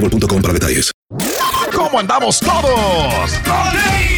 [0.00, 0.90] boostmobile.com para detalles.
[1.74, 4.17] ¿Cómo andamos todos?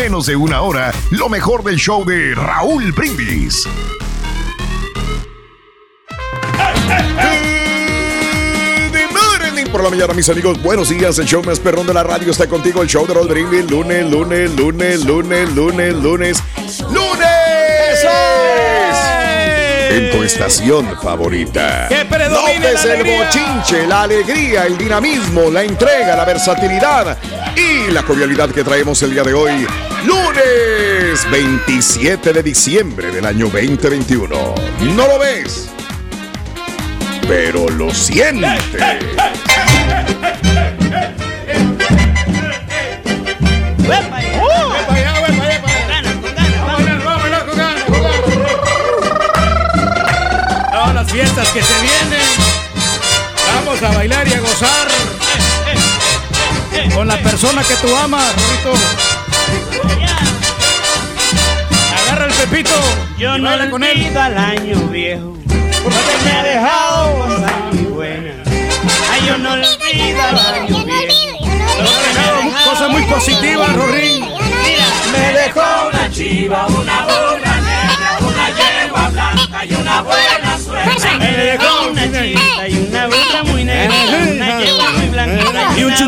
[0.00, 3.68] menos de una hora lo mejor del show de Raúl Brindis.
[9.12, 11.18] Morning Por la mañana, mis amigos, buenos días.
[11.18, 12.80] El show más perrón de la radio está contigo.
[12.80, 13.70] El show de Raúl Brindis.
[13.70, 16.42] Lunes, lunes, lunes, lunes, lunes, lunes.
[16.90, 17.29] ¡Lunes!
[20.00, 21.86] En tu estación favorita.
[21.88, 27.18] ¡Que la el bochinche, la alegría, el dinamismo, la entrega, la versatilidad
[27.54, 29.66] y la jovialidad que traemos el día de hoy.
[30.06, 34.54] Lunes 27 de diciembre del año 2021.
[34.96, 35.68] ¿No lo ves?
[37.28, 38.58] Pero lo sientes.
[51.10, 52.26] las fiestas que se vienen.
[53.54, 54.88] Vamos a bailar y a gozar.
[56.94, 58.72] Con la persona que tú amas, Rorito.
[62.02, 62.70] Agarra el pepito.
[63.18, 64.16] Yo y no baila con él.
[64.16, 65.36] al año viejo,
[65.82, 68.48] porque me ha dejado cosas muy buenas.
[69.12, 71.46] Ay, yo no olvido al año viejo.
[71.80, 74.24] Nos ha dejado cosas muy positivas, Rorín.
[74.24, 77.59] Mira, me dejó una chiva, una yegua
[79.32, 81.18] blanca y una buena suegra.
[81.18, 83.94] Me dejó una y una burra muy negra,
[84.32, 86.00] una yegua muy blanca Y un una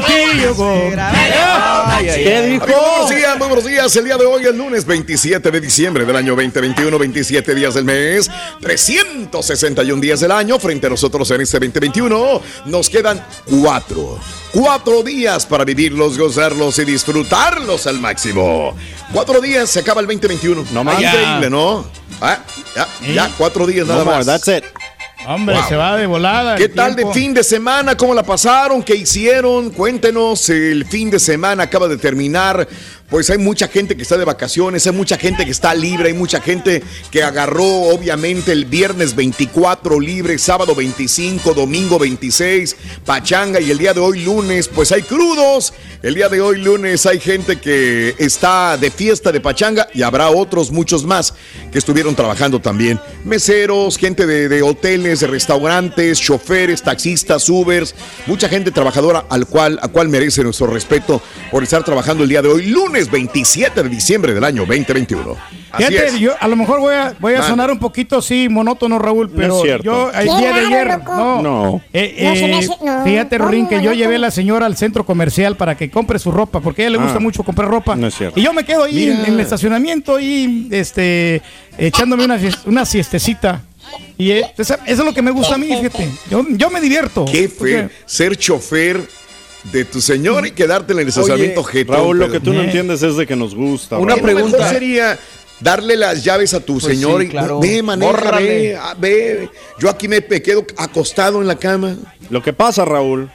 [2.15, 2.39] chiva.
[2.39, 3.97] Amigos, buenos días, muy buenos días.
[3.97, 7.85] El día de hoy, el lunes 27 de diciembre del año 2021, 27 días del
[7.85, 10.59] mes, 361 días del año.
[10.59, 14.19] Frente a nosotros en este 2021, nos quedan cuatro.
[14.53, 18.77] Cuatro días para vivirlos, gozarlos y disfrutarlos al máximo.
[19.13, 20.67] Cuatro días, se acaba el 2021.
[20.73, 21.01] No más.
[21.01, 22.02] Increíble, ¿no?
[22.21, 22.39] Ah,
[22.77, 24.27] ya, ya, cuatro días nada más.
[25.27, 25.69] Hombre, Wow.
[25.69, 26.57] se va de volada.
[26.57, 27.97] ¿Qué tal de fin de semana?
[27.97, 28.83] ¿Cómo la pasaron?
[28.83, 29.71] ¿Qué hicieron?
[29.71, 30.49] Cuéntenos.
[30.51, 32.67] El fin de semana acaba de terminar.
[33.13, 36.15] Pues hay mucha gente que está de vacaciones, hay mucha gente que está libre, hay
[36.15, 42.75] mucha gente que agarró obviamente el viernes 24 libre, sábado 25, domingo 26,
[43.05, 45.75] pachanga y el día de hoy lunes, pues hay crudos.
[46.03, 50.31] El día de hoy lunes hay gente que está de fiesta de pachanga y habrá
[50.31, 51.35] otros muchos más
[51.71, 52.99] que estuvieron trabajando también.
[53.25, 57.95] Meseros, gente de, hoteles, de restaurantes, choferes, taxistas, Ubers,
[58.27, 62.41] mucha gente trabajadora al cual, a cual merece nuestro respeto por estar trabajando el día
[62.41, 65.37] de hoy, lunes 27 de diciembre del año 2021.
[65.73, 66.19] Así Fíjate, es.
[66.19, 69.65] yo a lo mejor voy a, voy a sonar un poquito, sí, monótono, Raúl, pero
[69.83, 71.15] yo el Qué día de ayer, loco.
[71.15, 71.81] no, No.
[71.95, 74.01] Eh, No, eh, hace- no, fíjate, ¿cómo, Rorín, que yo monótono?
[74.03, 76.99] llevé a la señora al centro comercial para que compre su ropa, porque a ella
[76.99, 77.21] le gusta Ah.
[77.21, 77.97] mucho comprar ropa.
[77.97, 78.39] No es cierto.
[78.39, 79.29] Y yo me quedo ahí en, Mira.
[79.29, 81.41] en el estacionamiento y este,
[81.79, 83.63] echándome una, una siestecita.
[84.19, 86.09] Y eh, eso eso es lo que me gusta a mí, fíjate.
[86.31, 87.25] Yo, yo me divierto.
[87.25, 87.91] Qué Porque- feo.
[88.07, 89.01] Ser chofer
[89.65, 92.65] de tu señor y quedarte en el estacionamiento jetón, Raúl, lo que tú no Eh.
[92.65, 93.99] entiendes es de que nos gusta.
[93.99, 94.27] Una Raúl.
[94.31, 94.71] Lo mejor pregunta.
[94.71, 95.19] sería
[95.61, 97.61] darle las llaves a tu Pues señor sí, y claro.
[97.61, 99.49] ve, maneja, ve, ve.
[99.79, 101.95] Yo aquí me, me quedo acostado en la cama.
[102.31, 103.31] Lo que pasa, Raúl,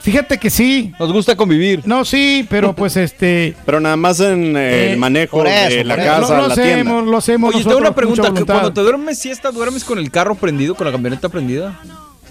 [0.00, 0.92] Fíjate que sí.
[1.00, 1.80] Nos gusta convivir.
[1.86, 3.56] No, sí, pero pues este.
[3.64, 6.72] pero nada más en eh, Eh, el manejo de la casa, lo, lo la tienda.
[6.74, 7.54] hacemos, lo hacemos.
[7.54, 8.30] Oye, tengo una pregunta.
[8.44, 11.80] cuando te duermes siesta, ¿duermes con el carro prendido, con la camioneta prendida?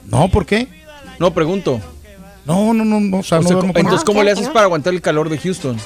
[0.07, 0.67] No, ¿por qué?
[1.17, 1.81] No, pregunto.
[2.45, 4.31] No, no, no, no, o sea, O no sea, duermo con- entonces, ¿cómo No, le
[4.31, 5.77] haces para aguantar el calor de Houston?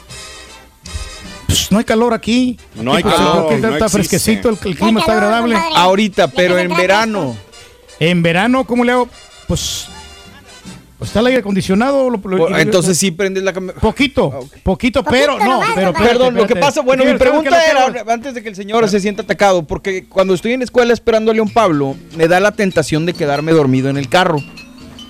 [1.45, 2.57] Pues, no hay calor aquí.
[2.75, 3.97] No hay pues, calor, porque no está existe.
[4.19, 5.55] fresquecito, el, clima está agradable.
[5.75, 7.35] Ahorita, pero en verano.
[7.99, 9.07] En verano, ¿cómo le hago?
[9.47, 9.87] Pues,
[10.97, 12.09] pues está el aire acondicionado.
[12.09, 13.79] lo- lo- Entonces sí prendes la camioneta.
[13.79, 14.31] Poquito,
[14.63, 15.93] poquito, pero Poquito no, pero.
[15.93, 17.65] Perdón, lo que pasa, bueno, mi ¿Quieres saber pregunta
[18.01, 20.91] era, antes de que el señor se sienta atacado, porque cuando estoy en la escuela
[20.93, 24.39] esperando a León Pablo, me da la tentación de quedarme dormido en el carro.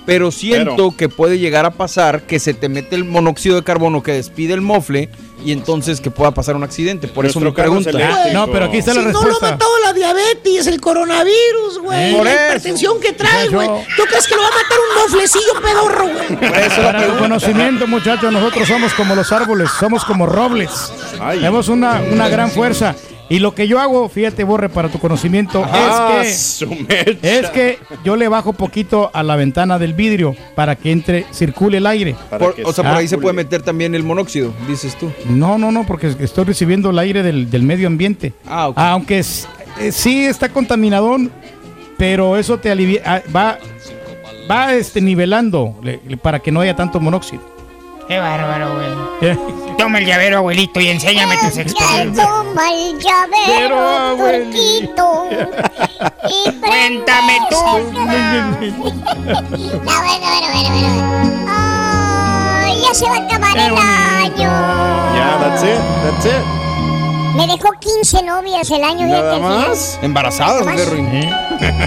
[0.08, 3.62] Pero siento Pero- que puede llegar a pasar que se te mete el monóxido de
[3.62, 5.10] carbono que despide el mofle
[5.44, 7.08] y entonces que pueda pasar un accidente.
[7.08, 8.32] Por eso Nuestro me carro es pregunta.
[8.32, 9.50] No, pero aquí está la Si no lo respuesta.
[9.52, 12.14] mató la diabetes, el coronavirus, güey.
[12.16, 12.42] Por la eso.
[12.46, 13.68] hipertensión que trae, güey.
[13.68, 16.50] ¿Tú crees que lo va a matar un moflecillo pedorro, güey?
[16.82, 20.70] Para el conocimiento, muchachos, nosotros somos como los árboles, somos como robles.
[21.20, 21.38] Ay.
[21.40, 22.96] Tenemos una, una gran fuerza.
[23.30, 26.66] Y lo que yo hago, fíjate, Borre, para tu conocimiento, Ah, es que
[27.14, 27.18] mecha.
[27.22, 31.76] Es que yo le bajo poquito a la ventana del vidrio para que entre, circule
[31.76, 32.16] el aire.
[32.30, 35.12] Por- o sea, por ahí se puede meter también el monóxido, dices tú.
[35.28, 38.32] No, no, no, porque estoy recibiendo el aire del, del medio ambiente.
[38.46, 38.78] Ah, ok.
[38.78, 39.46] Aunque es-
[39.78, 41.30] eh, sí está contaminadón,
[41.98, 43.58] pero eso te alivia, ah, va,
[44.50, 47.42] va este, nivelando le- para que no haya tanto monóxido.
[48.08, 48.88] Qué bárbaro, güey.
[49.32, 49.36] Eh,
[49.78, 52.26] Toma el llavero, abuelito, y enséñame tus Ya experiencias.
[52.26, 55.28] toma el llavero, abuelito.
[56.28, 57.56] Y Cuéntame tú.
[57.56, 58.04] No,
[58.58, 58.88] bueno,
[59.84, 61.46] bueno, bueno, bueno.
[61.48, 64.50] Ay, ya se va a acabar Qué el año.
[65.14, 66.44] Ya, that's it, that's it.
[67.36, 69.06] Me dejó 15 novias el año.
[69.06, 69.98] Nada más.
[70.02, 70.74] Embarazadas, Nomás.
[70.74, 71.06] ¿o qué, Ruin?
[71.06, 71.30] ¿eh?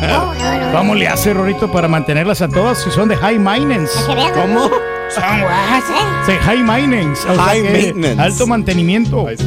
[0.07, 0.71] No, no, no.
[0.77, 3.93] ¿Cómo le hace, Rorito, para mantenerlas a todas si son de high maintenance?
[4.33, 4.69] ¿Cómo?
[5.13, 5.83] Son guas.
[5.89, 6.05] ¿eh?
[6.25, 7.21] Sí, high maintenance.
[7.27, 8.21] o sea High que maintenance.
[8.21, 9.27] Alto mantenimiento.
[9.27, 9.43] Ay, qué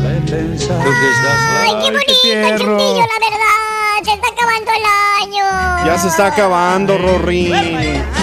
[1.91, 3.05] bonito, chiquillo, la verdad.
[4.05, 4.85] Se está acabando el
[5.23, 5.87] año.
[5.87, 7.53] Ya se está acabando, Rory.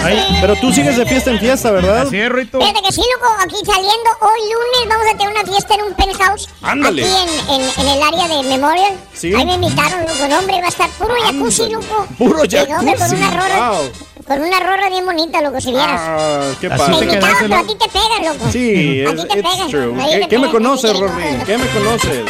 [0.04, 2.02] Ay, Pero tú sigues de fiesta en fiesta, ¿verdad?
[2.02, 2.60] Así es, Rorito.
[2.60, 5.94] Fíjate que sí, loco, aquí saliendo hoy lunes vamos a tener una fiesta en un
[5.94, 6.48] penthouse.
[6.62, 7.02] Ándale.
[7.02, 8.92] Aquí en, en, en el área de Memorial.
[9.12, 9.34] Sí.
[9.34, 12.06] Ahí me invitaron, loco, no, hombre, va a estar puro jacuzzi, loco.
[12.18, 13.14] Puro Sí, hombre, con jacuzzi.
[13.16, 13.90] una Wow.
[14.26, 16.00] Con una rorra bien bonita, loco, si vieras.
[16.02, 16.92] Ah, qué te padre.
[16.94, 18.50] invitaban, quedaste, pero a te pegan, loco.
[18.52, 21.12] Sí, a es ti te ¿Qué, te qué me conoces, te Rory?
[21.46, 22.20] ¿Qué me conoces?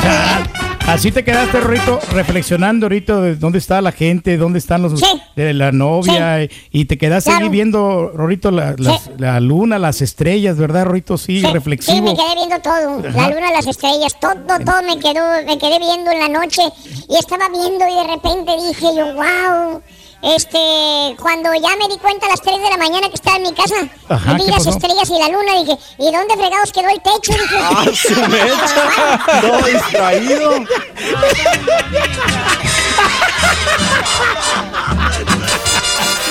[0.87, 5.07] Así te quedaste, Rorito, reflexionando ahorita de dónde está la gente, dónde están los Sí.
[5.37, 7.45] de la novia, y, y te quedaste Claro.
[7.45, 9.11] ahí viendo, Rorito, la, las- Sí.
[9.17, 11.17] la luna, las estrellas, ¿verdad, Rorito?
[11.17, 12.03] Sí, Sí, Sí, reflexivo.
[12.03, 13.01] me quedé viendo todo.
[13.15, 16.63] La luna, las estrellas, todo, todo me quedó, me quedé viendo en la noche
[17.09, 19.81] y estaba viendo y de repente dije yo, wow.
[20.23, 23.43] Este, cuando ya me di cuenta a las 3 de la mañana que estaba en
[23.43, 23.75] mi casa,
[24.09, 24.71] Ajá, vi ¿qué las pasó?
[24.79, 27.33] estrellas y la luna, dije, ¿y dónde fregados quedó el techo?
[27.33, 29.41] Dije, Ah, su mecha.
[29.41, 30.53] Todo distraído.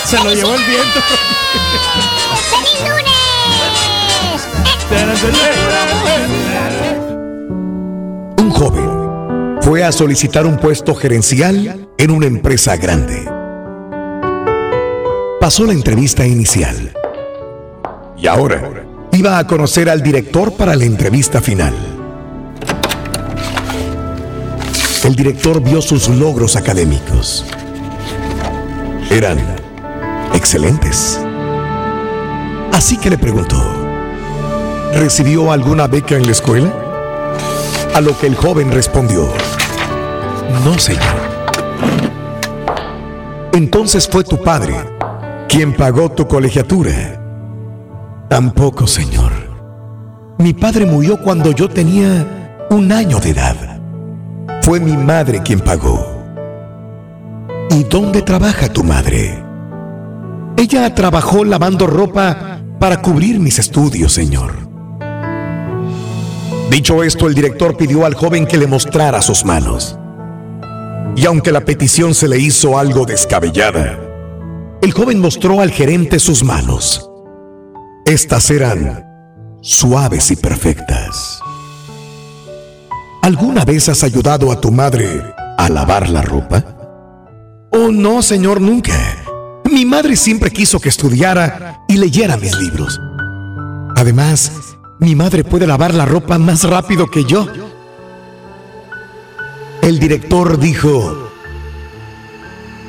[0.05, 0.99] Se lo llevó el viento.
[2.49, 3.11] ¡Feliz lunes!
[8.37, 13.30] Un joven fue a solicitar un puesto gerencial en una empresa grande.
[15.41, 16.93] Pasó la entrevista inicial.
[18.15, 18.61] Y ahora
[19.11, 21.73] iba a conocer al director para la entrevista final.
[25.03, 27.43] El director vio sus logros académicos.
[29.09, 29.39] Eran
[30.35, 31.19] excelentes.
[32.71, 33.59] Así que le preguntó,
[34.93, 36.71] ¿recibió alguna beca en la escuela?
[37.95, 39.27] A lo que el joven respondió,
[40.63, 41.01] no señor.
[43.53, 45.00] Entonces fue tu padre
[45.51, 47.21] quien pagó tu colegiatura.
[48.29, 49.33] Tampoco, señor.
[50.37, 53.81] Mi padre murió cuando yo tenía un año de edad.
[54.61, 56.23] Fue mi madre quien pagó.
[57.69, 59.43] ¿Y dónde trabaja tu madre?
[60.55, 64.53] Ella trabajó lavando ropa para cubrir mis estudios, señor.
[66.69, 69.97] Dicho esto, el director pidió al joven que le mostrara sus manos.
[71.17, 74.10] Y aunque la petición se le hizo algo descabellada,
[74.81, 77.07] el joven mostró al gerente sus manos.
[78.05, 79.05] Estas eran
[79.61, 81.39] suaves y perfectas.
[83.21, 85.21] ¿Alguna vez has ayudado a tu madre
[85.57, 86.63] a lavar la ropa?
[87.71, 88.93] Oh, no, señor, nunca.
[89.71, 92.99] Mi madre siempre quiso que estudiara y leyera mis libros.
[93.95, 94.51] Además,
[94.99, 97.47] mi madre puede lavar la ropa más rápido que yo.
[99.83, 101.29] El director dijo,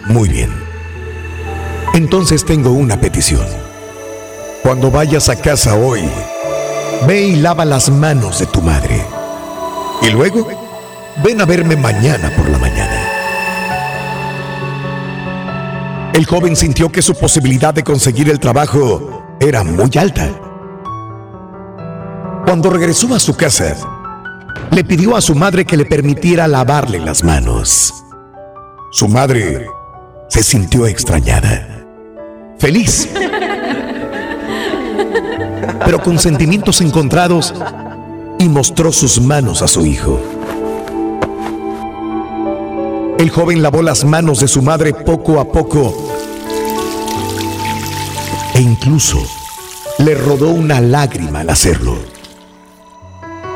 [0.06, 0.61] muy bien.
[1.94, 3.46] Entonces tengo una petición.
[4.62, 6.02] Cuando vayas a casa hoy,
[7.06, 9.04] ve y lava las manos de tu madre.
[10.00, 10.48] Y luego,
[11.22, 13.08] ven a verme mañana por la mañana.
[16.14, 20.28] El joven sintió que su posibilidad de conseguir el trabajo era muy alta.
[22.46, 23.76] Cuando regresó a su casa,
[24.70, 27.94] le pidió a su madre que le permitiera lavarle las manos.
[28.90, 29.66] Su madre
[30.28, 31.71] se sintió extrañada,
[32.62, 33.08] feliz,
[35.84, 37.52] pero con sentimientos encontrados
[38.38, 40.20] y mostró sus manos a su hijo.
[43.18, 45.92] El joven lavó las manos de su madre poco a poco
[48.54, 49.18] e incluso
[49.98, 51.98] le rodó una lágrima al hacerlo.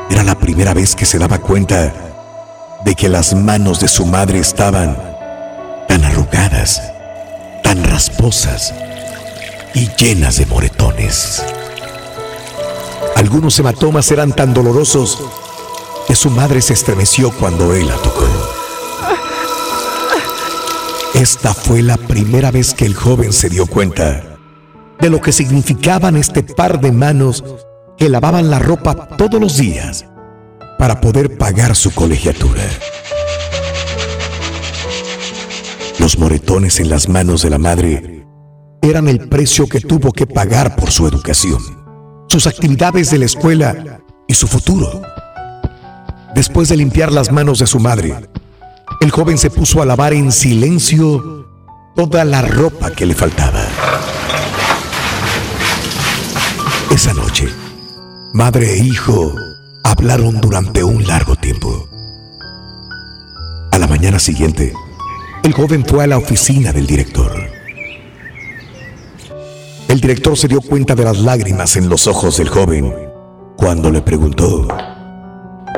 [0.09, 1.93] Era la primera vez que se daba cuenta
[2.83, 4.97] de que las manos de su madre estaban
[5.87, 6.81] tan arrugadas,
[7.63, 8.73] tan rasposas
[9.77, 11.45] y llenas de moretones.
[13.15, 15.21] Algunos hematomas eran tan dolorosos
[16.07, 18.25] que su madre se estremeció cuando él la tocó.
[21.13, 24.23] Esta fue la primera vez que el joven se dio cuenta
[24.99, 27.43] de lo que significaban este par de manos
[27.99, 30.05] que lavaban la ropa todos los días
[30.79, 32.63] para poder pagar su colegiatura.
[35.99, 38.16] Los moretones en las manos de la madre
[38.89, 41.59] eran el precio que tuvo que pagar por su educación,
[42.27, 45.01] sus actividades de la escuela y su futuro.
[46.35, 48.15] Después de limpiar las manos de su madre,
[49.01, 51.47] el joven se puso a lavar en silencio
[51.95, 53.65] toda la ropa que le faltaba.
[56.91, 57.47] Esa noche,
[58.33, 59.33] madre e hijo
[59.83, 61.87] hablaron durante un largo tiempo.
[63.71, 64.73] A la mañana siguiente,
[65.43, 67.56] el joven fue a la oficina del director.
[69.87, 72.93] El director se dio cuenta de las lágrimas en los ojos del joven
[73.55, 74.67] cuando le preguntó,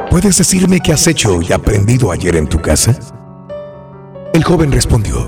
[0.10, 2.98] ¿puedes decirme qué has hecho y aprendido ayer en tu casa?
[4.34, 5.28] El joven respondió,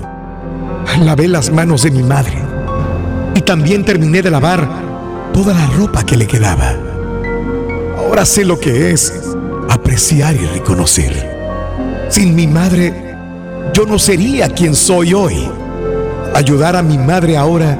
[1.00, 2.34] lavé las manos de mi madre
[3.36, 4.68] y también terminé de lavar
[5.32, 6.74] toda la ropa que le quedaba.
[7.98, 9.12] Ahora sé lo que es
[9.70, 12.06] apreciar y reconocer.
[12.10, 13.14] Sin mi madre,
[13.72, 15.48] yo no sería quien soy hoy.
[16.34, 17.78] Ayudar a mi madre ahora,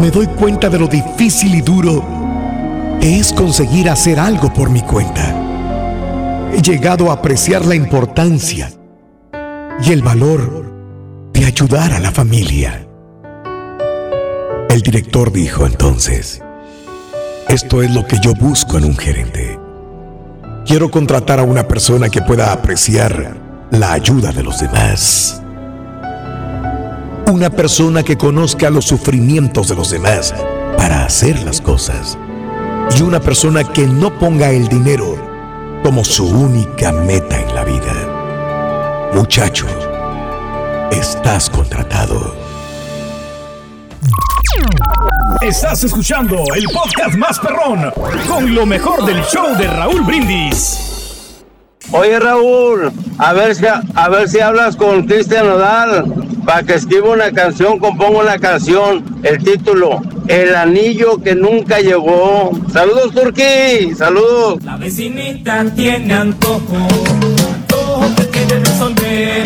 [0.00, 2.04] me doy cuenta de lo difícil y duro
[3.00, 5.34] que es conseguir hacer algo por mi cuenta.
[6.52, 8.70] He llegado a apreciar la importancia
[9.84, 10.72] y el valor
[11.32, 12.86] de ayudar a la familia.
[14.70, 16.40] El director dijo entonces,
[17.48, 19.58] esto es lo que yo busco en un gerente.
[20.66, 23.36] Quiero contratar a una persona que pueda apreciar
[23.70, 25.43] la ayuda de los demás.
[27.26, 30.34] Una persona que conozca los sufrimientos de los demás
[30.76, 32.18] para hacer las cosas.
[32.98, 35.16] Y una persona que no ponga el dinero
[35.82, 39.10] como su única meta en la vida.
[39.14, 39.66] Muchacho,
[40.90, 42.34] estás contratado.
[45.40, 47.90] Estás escuchando el podcast más perrón
[48.28, 51.42] con lo mejor del show de Raúl Brindis.
[51.90, 57.10] Oye Raúl, a ver si a ver si hablas con Cristian Nodal para que escriba
[57.10, 62.50] una canción, componga una canción, el título, El anillo que nunca llegó.
[62.72, 64.62] Saludos Turquí, saludos.
[64.62, 69.42] La vecinita tiene antojo, antojo que quiere resolver.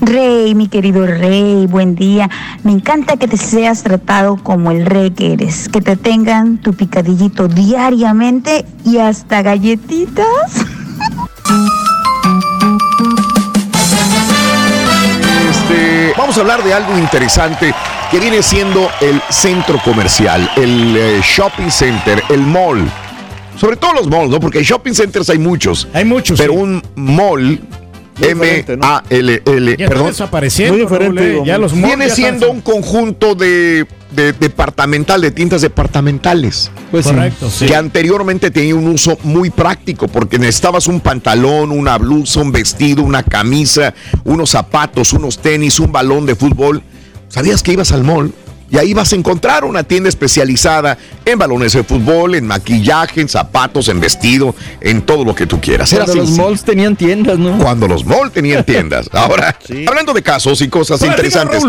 [0.00, 2.28] Rey, mi querido rey, buen día.
[2.62, 6.74] Me encanta que te seas tratado como el rey que eres, que te tengan tu
[6.74, 10.64] picadillito diariamente y hasta galletitas.
[16.16, 17.74] vamos a hablar de algo interesante
[18.10, 22.90] que viene siendo el centro comercial, el eh, shopping center, el mall.
[23.56, 24.40] Sobre todo los malls, ¿no?
[24.40, 25.86] Porque shopping centers hay muchos.
[25.94, 26.38] Hay muchos.
[26.38, 27.60] Pero un mall
[28.20, 29.76] M-A-L-L.
[29.76, 30.06] Ya Perdón.
[30.08, 30.74] desapareciendo.
[30.74, 31.42] Muy diferente, Raúl, eh.
[31.46, 36.70] Ya los Viene ya siendo un conjunto de, de departamental, de tiendas departamentales.
[36.90, 37.12] Pues sí.
[37.12, 37.66] Correcto, sí.
[37.66, 43.02] Que anteriormente tenía un uso muy práctico porque necesitabas un pantalón, una blusa, un vestido,
[43.02, 43.94] una camisa,
[44.24, 46.82] unos zapatos, unos tenis, un balón de fútbol.
[47.28, 48.32] ¿Sabías que ibas al mall?
[48.70, 53.28] Y ahí vas a encontrar una tienda especializada en balones de fútbol, en maquillaje, en
[53.28, 55.92] zapatos, en vestido, en todo lo que tú quieras.
[55.92, 56.48] Era Cuando los sencillo.
[56.48, 57.58] malls tenían tiendas, ¿no?
[57.58, 59.08] Cuando los malls tenían tiendas.
[59.12, 59.56] Ahora,
[59.86, 61.62] hablando de casos y cosas interesantes,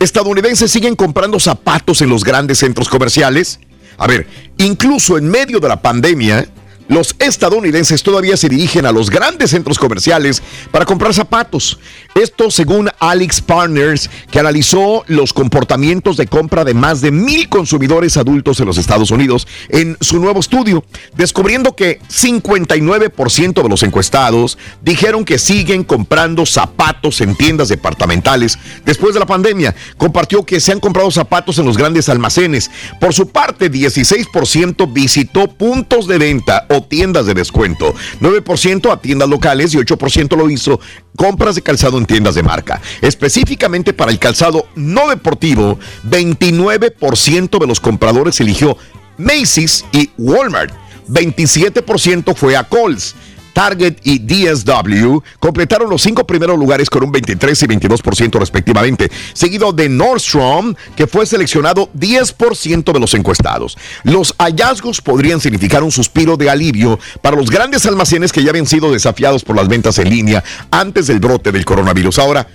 [0.00, 3.60] estadounidenses siguen comprando zapatos en los grandes centros comerciales.
[3.98, 4.26] A ver,
[4.58, 6.46] incluso en medio de la pandemia,
[6.88, 11.78] los estadounidenses todavía se dirigen a los grandes centros comerciales para comprar zapatos.
[12.14, 18.16] Esto según Alex Partners, que analizó los comportamientos de compra de más de mil consumidores
[18.16, 20.84] adultos en los Estados Unidos en su nuevo estudio,
[21.16, 29.14] descubriendo que 59% de los encuestados dijeron que siguen comprando zapatos en tiendas departamentales después
[29.14, 29.74] de la pandemia.
[29.96, 32.70] Compartió que se han comprado zapatos en los grandes almacenes.
[33.00, 39.28] Por su parte, 16% visitó puntos de venta o tiendas de descuento, 9% a tiendas
[39.28, 40.80] locales y 8% lo hizo
[41.16, 42.80] compras de calzado en tiendas de marca.
[43.00, 48.76] Específicamente para el calzado no deportivo, 29% de los compradores eligió
[49.16, 50.72] Macy's y Walmart.
[51.08, 53.14] 27% fue a Kohl's.
[53.52, 59.72] Target y DSW completaron los cinco primeros lugares con un 23 y 22% respectivamente, seguido
[59.72, 63.76] de Nordstrom, que fue seleccionado 10% de los encuestados.
[64.04, 68.66] Los hallazgos podrían significar un suspiro de alivio para los grandes almacenes que ya habían
[68.66, 72.18] sido desafiados por las ventas en línea antes del brote del coronavirus.
[72.18, 72.46] Ahora,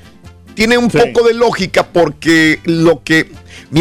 [0.54, 3.32] tiene un poco de lógica porque lo que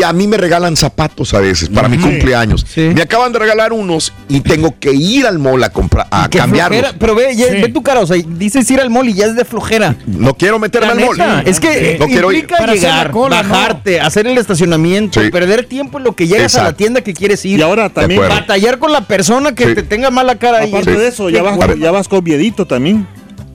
[0.05, 2.67] a mí me regalan zapatos a veces para mi cumpleaños.
[2.76, 6.79] Me acaban de regalar unos y tengo que ir al mall a comprar a cambiarlos.
[6.81, 9.26] flojera, Pero ve, ya- ve tu cara, o sea, dices ir al mall y ya
[9.26, 9.97] es de flojera.
[10.07, 11.19] No quiero meterme La al mall.
[11.19, 12.38] neta, Es que no quiero ir.
[12.41, 15.31] implica llegar, bajarte, hacer el estacionamiento, Sí.
[15.31, 17.59] perder tiempo en lo que llegas a la tienda que quieres ir.
[17.59, 19.75] Y ahora también- batallar con la persona que Sí.
[19.75, 20.71] te tenga mala cara ahí.
[20.71, 23.07] Aparte de eso, ya vas, ya vas con miedito también.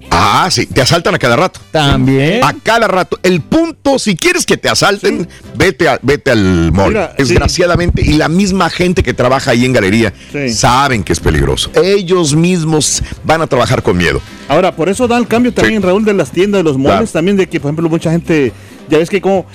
[0.09, 1.59] Ah, sí, te asaltan a cada rato.
[1.71, 2.43] También.
[2.43, 3.19] A cada rato.
[3.23, 6.89] El punto, si quieres que te asalten, vete, a- vete al mall.
[6.89, 7.23] Mira, sí.
[7.23, 10.49] Desgraciadamente, y la misma gente que trabaja ahí en galería Sí.
[10.49, 11.69] saben que es peligroso.
[11.75, 14.21] Ellos mismos van a trabajar con miedo.
[14.47, 17.37] Ahora, por eso da el cambio también, Raúl, de las tiendas, de los moles, también
[17.37, 18.53] de que, por ejemplo, mucha gente,
[18.89, 19.45] ya ves que como,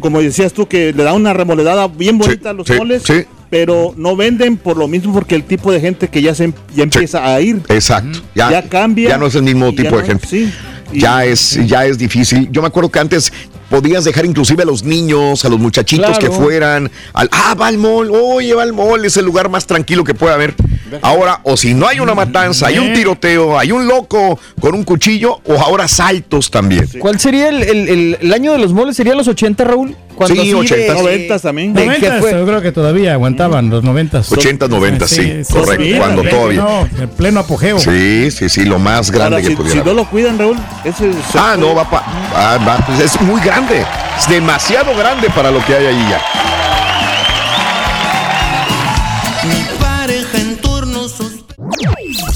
[0.00, 3.24] como decías tú, que le da una remoledada bien bonita a los sí, moles, sí.
[3.52, 6.84] Pero no venden por lo mismo porque el tipo de gente que ya se ya
[6.84, 7.60] empieza a ir.
[7.68, 8.18] Exacto.
[8.34, 10.26] Ya, Ya cambia Ya no es el mismo tipo de no- gente.
[10.26, 10.50] sí.
[10.94, 12.48] Ya es, ya es difícil.
[12.50, 13.30] Yo me acuerdo que antes
[13.68, 16.20] podías dejar inclusive a los niños, a los muchachitos Claro.
[16.20, 19.66] que fueran al, ah, va al mall, oye, va al mall, es el lugar más
[19.66, 20.54] tranquilo que puede haber.
[21.02, 24.84] Ahora, o si no hay una matanza, hay un tiroteo, hay un loco con un
[24.84, 26.88] cuchillo, o ahora saltos también.
[26.98, 28.96] ¿Cuál sería el, el- el- el año de los moles?
[28.96, 29.96] ¿Sería los 80, Raúl?
[30.26, 30.92] Sí, así de- 80.
[30.94, 31.72] de- 90 también.
[31.74, 34.20] de que 90, fue- yo creo que todavía aguantaban los 90.
[34.28, 36.60] 80, 90, sí, correcto, cuando todavía.
[36.60, 37.78] No, en pleno apogeo.
[37.78, 39.80] Sí, sí, sí, lo más grande Ahora, que si, pudiera.
[39.82, 43.20] si no lo cuidan, Raúl, ese es- Ah, no, va, pa- ah, va, pues es
[43.22, 43.84] muy grande.
[44.18, 46.20] Es demasiado grande para lo que hay ahí ya.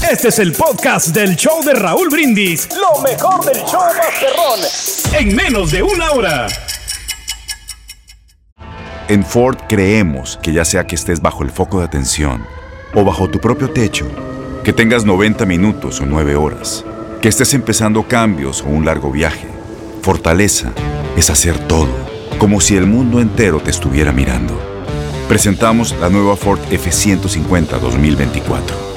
[0.09, 2.69] Este es el podcast del show de Raúl Brindis.
[2.69, 5.19] Lo mejor del show Masterrón.
[5.19, 6.47] En menos de una hora.
[9.09, 12.45] En Ford creemos que ya sea que estés bajo el foco de atención
[12.93, 14.07] o bajo tu propio techo,
[14.63, 16.85] que tengas 90 minutos o 9 horas,
[17.21, 19.47] que estés empezando cambios o un largo viaje,
[20.03, 20.71] fortaleza
[21.17, 21.93] es hacer todo,
[22.37, 24.57] como si el mundo entero te estuviera mirando.
[25.27, 28.96] Presentamos la nueva Ford F150 2024.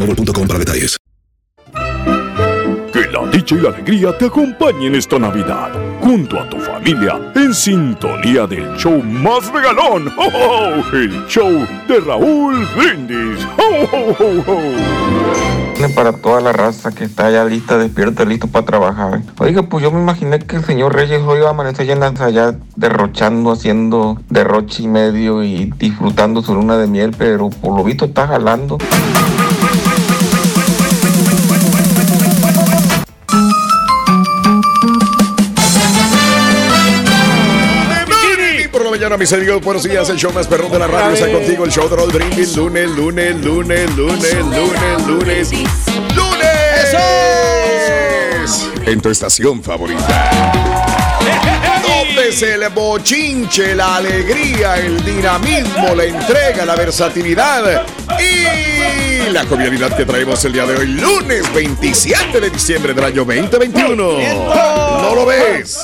[0.05, 0.97] boostmobile.com para detalles.
[2.93, 7.53] Que la dicha y la alegría te acompañen esta Navidad, junto a tu familia, en
[7.53, 10.95] sintonía del show más regalón, ¡Oh, oh!
[10.95, 13.45] el show de Raúl Brindis.
[13.57, 14.71] ¡Oh, oh, oh, oh!
[15.95, 19.21] para toda la raza que está ya lista, despierta, listo para trabajar.
[19.39, 22.01] Oiga, pues yo me imaginé que el señor Reyes hoy iba a amanecer ya en
[22.01, 27.75] la- allá derrochando, haciendo derroche y medio y disfrutando su luna de miel, pero por
[27.75, 28.77] lo visto está jalando.
[39.01, 40.07] Mañana, mis amigos, buenos días.
[40.09, 41.65] El show más perrón de la radio está contigo.
[41.65, 42.55] El show de Raúl Brindis.
[42.55, 45.51] Lunes, lunes, lunes, lunes, lunes, lunes.
[46.15, 46.93] ¡Lunes!
[48.85, 50.51] En tu estación favorita.
[51.81, 57.83] Nótese el bochinche, la alegría, el dinamismo, la entrega, la versatilidad
[58.19, 63.25] y la jovialidad que traemos el día de hoy, lunes 27 de diciembre del año
[63.25, 63.95] 2021.
[63.95, 65.79] ¿No lo ves?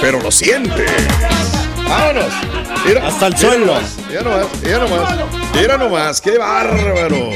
[0.00, 0.86] Pero lo siente.
[1.88, 2.32] Vámonos.
[2.86, 3.74] Mira, Hasta el suelo.
[4.08, 5.14] Mira nomás, mira nomás.
[5.54, 7.30] Mira nomás, qué bárbaro.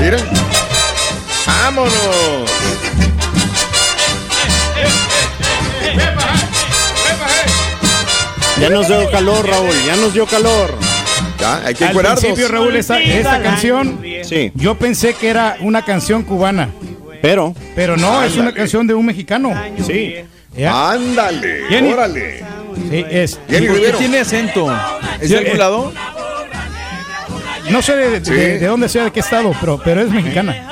[0.00, 0.18] Mira.
[1.46, 2.50] Vámonos.
[8.60, 10.74] Ya nos dio calor, Raúl, ya nos dio calor.
[11.40, 14.00] Ya, hay Al principio, Raúl, esta, esta canción,
[14.54, 16.68] yo pensé que era una canción cubana.
[17.22, 17.54] Pero.
[17.74, 19.54] Pero no, es una canción de un mexicano.
[19.86, 20.16] Sí.
[20.66, 21.92] Ándale, Jenny.
[21.92, 22.44] órale.
[22.90, 23.40] Sí, es.
[23.48, 23.98] Jenny ¿Por qué Rivero.
[23.98, 24.70] tiene acento?
[25.20, 25.92] ¿Es Sí, de algún lado?
[27.70, 28.32] No sé de, de- Sí.
[28.32, 30.68] de dónde sea, de qué estado, pero, pero es mexicana.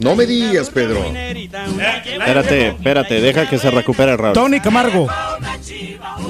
[0.00, 1.04] No me digas, Pedro.
[1.04, 4.32] Espérate, espérate, deja que se recupere el Raúl.
[4.32, 5.06] Tony Camargo.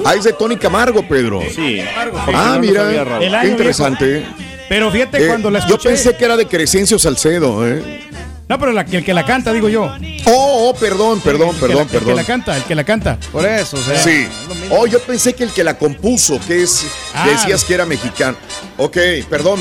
[0.03, 1.41] Ah, es de Tony Camargo, Pedro.
[1.55, 1.79] Sí.
[2.33, 4.25] Ah, no mira, sabía, qué interesante.
[4.67, 5.89] Pero fíjate Eh, cuando la yo escuché.
[5.89, 8.01] pensé que era de Crescencio Salcedo, ¿eh?
[8.51, 9.83] No, pero la- el que la canta, digo yo.
[10.25, 12.15] Oh, oh, perdón, perdón, El que la- perdón, El que perdón.
[12.17, 13.17] la canta, el que la canta.
[13.31, 13.97] Por eso, o sea.
[14.03, 14.27] Sí.
[14.69, 17.29] Oh, yo pensé que el que la compuso, que es, Ah.
[17.29, 18.35] decías que era mexicano.
[18.75, 18.97] Ok,
[19.29, 19.59] perdón.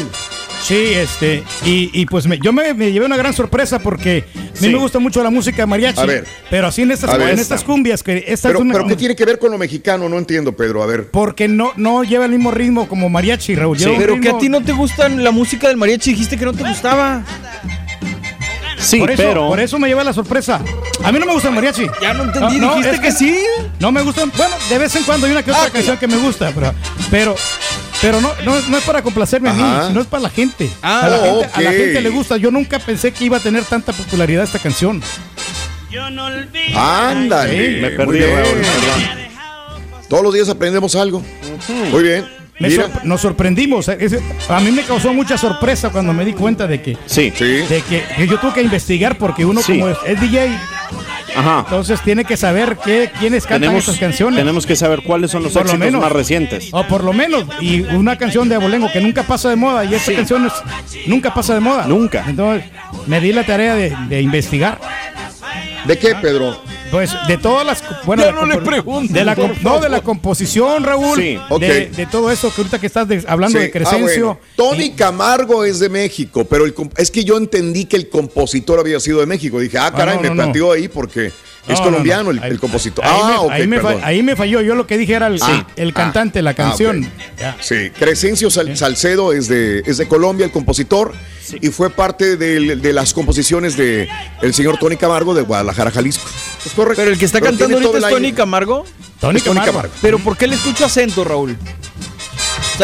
[0.65, 4.39] Sí, este, y, y pues me- yo me, me llevé una gran sorpresa porque a
[4.41, 4.69] mí Sí.
[4.71, 6.01] me gusta mucho la música mariachi.
[6.01, 6.27] A ver.
[6.51, 7.31] Pero así en estas, ver.
[7.31, 10.09] en estas cumbias, que esta Pero, una- pero ¿qué tiene que ver con lo mexicano?
[10.09, 10.83] No entiendo, Pedro.
[10.83, 11.11] A ver.
[11.13, 13.79] Porque no, no lleva el mismo ritmo como mariachi, Raúl.
[13.79, 16.53] Sí, pero que a ti no te gusta la música del mariachi, dijiste que no
[16.53, 17.23] te gustaba.
[18.81, 19.49] Sí, por eso, pero.
[19.49, 20.61] Por eso me lleva la sorpresa.
[21.05, 21.87] A mí no me gusta el mariachi.
[22.01, 23.39] Ya no entendí, dijiste es que sí.
[23.79, 24.33] No me gustan.
[24.37, 26.75] Bueno, de vez en cuando hay una que otra Ah, canción que me gusta, pero,
[27.11, 27.35] pero,
[28.01, 30.71] pero no, no, no es para complacerme a mí, sino es para la gente.
[30.83, 32.37] Ah, a, la oh, gente a la gente le gusta.
[32.37, 35.03] Yo nunca pensé que iba a tener tanta popularidad esta canción.
[36.75, 37.53] Ándale.
[37.75, 38.37] Sí, Me muy perdí, bien.
[38.37, 40.01] Raúl, perdón.
[40.09, 41.23] Todos los días aprendemos algo.
[41.91, 42.40] Muy bien.
[42.69, 43.89] Sorpre- nos sorprendimos.
[43.89, 47.33] eh, a mí me causó mucha sorpresa cuando me di cuenta de que, Sí.
[47.35, 47.45] Sí.
[47.45, 49.73] de que, que yo tuve que investigar porque uno Sí.
[49.79, 50.51] como es, es DJ,
[51.37, 51.61] Ajá.
[51.61, 54.39] entonces tiene que saber qué, quiénes cantan Tenemos, estas canciones.
[54.39, 56.03] tenemos que saber cuáles son los Por lo éxitos menos.
[56.03, 56.69] más recientes.
[56.73, 59.95] O por lo menos, y una canción de abolengo que nunca pasa de moda, y
[59.95, 61.87] esta canción es- nunca pasa de moda.
[61.87, 62.25] Nunca.
[62.29, 62.69] Entonces,
[63.07, 64.79] me di la tarea de, de investigar.
[65.87, 66.57] ¿De qué, Pedro?
[66.91, 67.83] Pues de todas las.
[68.05, 71.19] Bueno, Ya de no le preguntes, De la, no, de la composición, Raúl.
[71.19, 71.61] Sí, ok.
[71.61, 73.65] de, de todo eso que ahorita que estás de- hablando Sí.
[73.65, 74.31] de Crescencio.
[74.31, 74.71] Ah, bueno.
[74.77, 78.99] Tony Camargo es de México, pero el es que yo entendí que el compositor había
[79.01, 79.59] sido de México.
[79.61, 81.31] Dije, ah, caray, no, me no, planteó ahí porque
[81.73, 82.43] es No, no, colombiano no.
[82.45, 83.05] el, compositor.
[83.05, 84.03] Ahí, ah, me, ok, ahí me fa- perdón.
[84.05, 84.61] ahí me falló.
[84.61, 87.09] Yo lo que dije era el, Ah, el ah, cantante, la ah, canción.
[87.61, 91.13] Sí, Crescencio Sal- Salcedo es de, es de Colombia, el compositor,
[91.61, 94.09] y fue parte de, las composiciones de
[94.43, 96.25] el señor Tony Camargo de Guadalajara, Jalisco.
[96.65, 97.01] Es correcto.
[97.01, 98.33] Pero el que está Pero cantando ahorita es el Tony.
[98.33, 98.85] Camargo.
[99.21, 99.73] Tony Es Tony Camargo.
[99.73, 99.95] Camargo.
[100.03, 101.57] Pero ¿por qué le escucho acento, Raúl?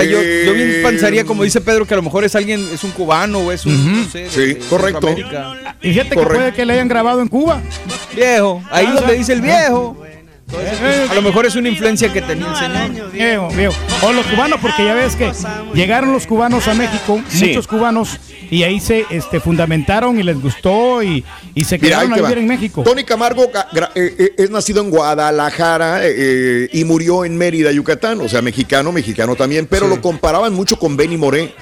[0.02, 2.60] Sea, yo, yo bien Eh, pensaría, como dice Pedro, que a lo mejor es alguien,
[2.72, 5.08] es un cubano o es un, no sé, de- Sí, de correcto.
[5.82, 6.20] Y fíjate Correcto.
[6.20, 7.60] que puede que le hayan grabado en Cuba.
[8.14, 9.96] Viejo, ahí Ah, donde dice el viejo.
[11.10, 13.10] A lo mejor es una influencia que tenía el señor.
[13.12, 13.74] Viejo, viejo.
[14.02, 15.32] O los cubanos, porque ya ves que
[15.74, 17.48] llegaron los cubanos a México, Sí.
[17.48, 22.12] muchos cubanos, y ahí se este, fundamentaron y les gustó y, y se Mira, quedaron
[22.12, 22.28] a va.
[22.28, 22.82] vivir en México.
[22.84, 23.50] Tony Camargo
[23.96, 28.20] eh, eh, es nacido en Guadalajara eh, eh, y murió en Mérida, Yucatán.
[28.20, 31.54] O sea, mexicano, mexicano también, pero lo comparaban mucho con Benny Moré.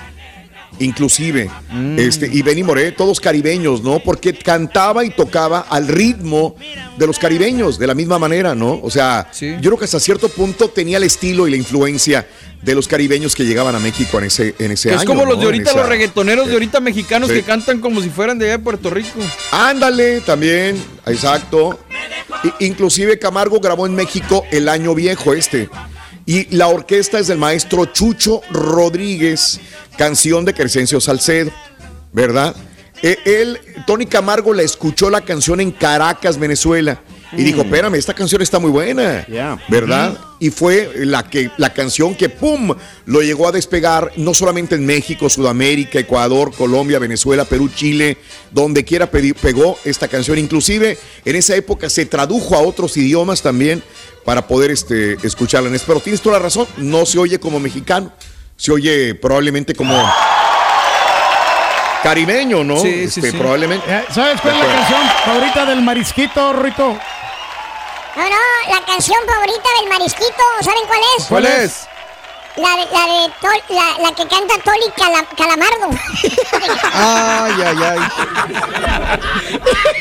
[0.80, 1.98] Inclusive, Mm.
[1.98, 4.00] este, y Benny Moré, todos caribeños, ¿no?
[4.00, 6.56] Porque cantaba y tocaba al ritmo
[6.98, 8.80] de los caribeños, de la misma manera, ¿no?
[8.82, 12.26] O sea, yo creo que hasta cierto punto tenía el estilo y la influencia
[12.62, 15.02] de los caribeños que llegaban a México en ese, en ese Que año.
[15.02, 15.40] es como los ¿no?
[15.40, 17.36] de ahorita, esa- los reggaetoneros de ahorita mexicanos Sí.
[17.36, 19.20] que cantan como si fueran de allá de Puerto Rico.
[19.52, 21.78] Ándale, también, exacto.
[22.60, 25.68] Inclusive Camargo grabó en México el año viejo este.
[26.26, 29.60] Y la orquesta es del maestro Chucho Rodríguez,
[29.98, 31.50] canción de Crescencio Salcedo,
[32.12, 32.56] ¿verdad?
[33.02, 37.02] E- él, Tony Camargo, le escuchó la canción en Caracas, Venezuela.
[37.36, 39.26] Y dijo, espérame, esta canción está muy buena,
[39.68, 40.18] ¿verdad?
[40.40, 42.74] Y fue la, que, la canción que, ¡pum!,
[43.06, 48.18] lo llegó a despegar, no solamente en México, Sudamérica, Ecuador, Colombia, Venezuela, Perú, Chile,
[48.50, 50.38] donde quiera pegó esta canción.
[50.38, 53.82] Inclusive en esa época se tradujo a otros idiomas también
[54.24, 55.68] para poder este, escucharla.
[55.68, 55.80] en.
[55.86, 58.12] Pero tienes toda la razón, no se oye como mexicano,
[58.56, 59.94] se oye probablemente como
[62.04, 62.76] caribeño, ¿no?
[62.76, 63.36] Sí, sí, Este, sí.
[63.36, 63.92] Probablemente.
[63.92, 66.96] Eh, ¿Sabes cuál es la canción favorita del marisquito, Rito?
[68.16, 68.36] No, no,
[68.68, 71.24] la canción favorita del marisquito, ¿saben cuál es?
[71.26, 71.88] ¿Cuál es?
[72.56, 75.90] La, de, la, de Tol- la, la que canta Toli Cala- Calamardo.
[76.94, 77.98] Ay, ay, ay.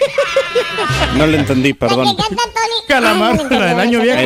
[1.15, 2.15] No le entendí, perdón.
[2.87, 4.19] Calamardo, la del año viejo.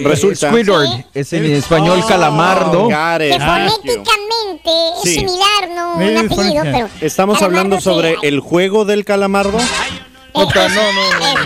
[0.00, 0.50] Resulta.
[0.50, 2.84] Squidward, es en español Oh, calamardo.
[2.84, 3.32] got it.
[3.32, 4.70] Que fonéticamente
[5.04, 5.94] es similar, ¿no?
[5.94, 6.88] Un Eh, apellido, pero.
[7.00, 7.82] Estamos Calamardo hablando sí.
[7.82, 9.58] sobre el juego del calamardo.
[10.34, 11.40] No, no, no.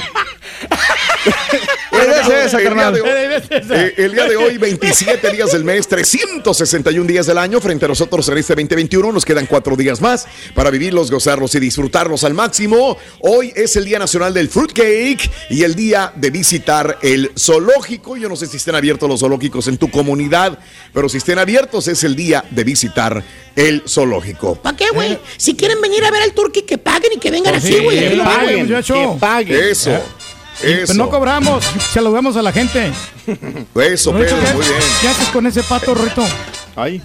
[2.07, 2.95] Bueno, Es esa, el, día carnal.
[2.95, 7.61] de hoy, eh, el día de hoy, 27 días del mes, 361 días del año.
[7.61, 11.61] Frente a nosotros en este 2021 nos quedan cuatro días más para vivirlos, gozarlos y
[11.61, 12.97] disfrutarlos al máximo.
[13.21, 18.17] Hoy es el Día Nacional del Fruitcake y el día de visitar el zoológico.
[18.17, 20.59] Yo no sé si estén abiertos los zoológicos en tu comunidad,
[20.93, 23.23] pero si estén abiertos es el día de visitar
[23.57, 24.55] el zoológico.
[24.57, 25.19] ¿Para qué, güey?
[25.37, 27.81] Si quieren venir a ver al turqui, que paguen y que vengan Pues así, sí,
[27.85, 27.99] güey.
[28.11, 28.67] que paguen.
[28.69, 29.65] Que paguen.
[29.65, 29.91] Eso.
[29.91, 30.03] Eh,
[30.61, 32.93] pues, no cobramos, saludamos a la gente.
[33.75, 34.81] Eso, Pedro, ¿qué- muy bien.
[35.01, 36.25] ¿Qué haces con ese pato, Rito?
[36.77, 37.03] Ay.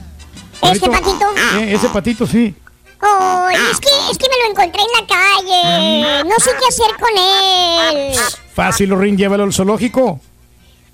[0.62, 1.26] ¿Este patito?
[1.60, 2.56] Eh, ese patito, sí.
[3.02, 6.24] Oh, es que, es que me lo encontré en la calle.
[6.30, 8.16] No sé qué hacer con él.
[8.56, 10.22] Fácil, Rin, llévalo al zoológico.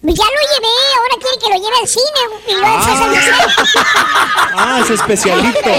[0.02, 2.22] Ya lo llevé, ahora quiere que lo lleve al cine.
[2.48, 2.70] Y lo Ah.
[4.62, 5.60] Ah, es especialito.
[5.64, 5.70] Sí,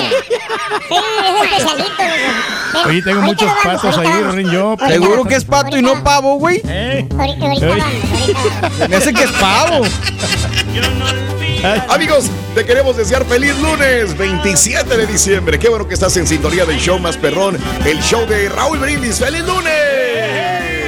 [1.24, 1.92] es especialito.
[1.98, 4.34] Ven, Oye, tengo ahorita muchos vamos, patos ahí, vamos.
[4.34, 4.76] Rin, yo.
[4.86, 6.58] Seguro que es pato y no pavo, güey.
[6.58, 7.84] Ahorita, ahorita vamos,
[8.20, 9.84] ahorita Me hace que es pavo.
[11.88, 15.58] Amigos, te queremos desear feliz lunes 27 de diciembre.
[15.58, 19.18] Qué bueno que estás en sintonía del show más perrón, el show de Raúl Brindis.
[19.18, 20.79] ¡Feliz lunes!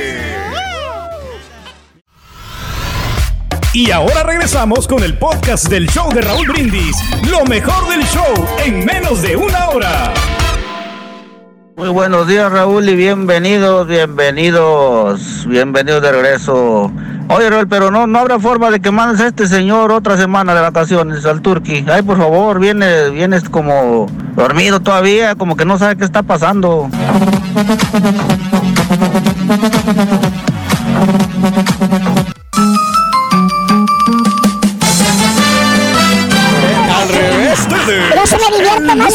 [3.75, 6.95] Y ahora regresamos con el podcast del show de Raúl Brindis.
[7.31, 10.13] Lo mejor del show en menos de una hora.
[11.79, 16.93] Muy buenos días Raúl y bienvenidos, bienvenidos, bienvenidos de regreso.
[17.29, 20.55] Oye Raúl, pero no, no habrá forma de que mandes a este señor otra semana
[20.55, 21.87] de vacaciones al Turqui.
[21.91, 24.07] Ay, por favor, viene, vienes como
[24.37, 26.91] dormido todavía, como que no sabe qué está pasando.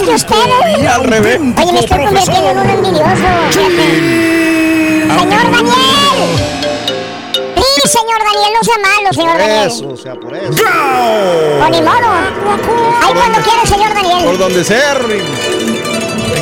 [0.04, 0.88] Más que ustedes.
[0.88, 1.40] Al revés.
[1.40, 3.28] Oye, me estoy convirtiendo en un envidioso.
[5.18, 6.20] Señor Daniel.
[7.56, 9.68] Sí, señor Daniel, no sea malo, señor Daniel.
[9.68, 10.52] Eso, o sea, por eso.
[10.54, 12.08] O ni modo.
[13.04, 14.26] Ahí cuando quiera, señor Daniel.
[14.26, 14.96] Por donde sea.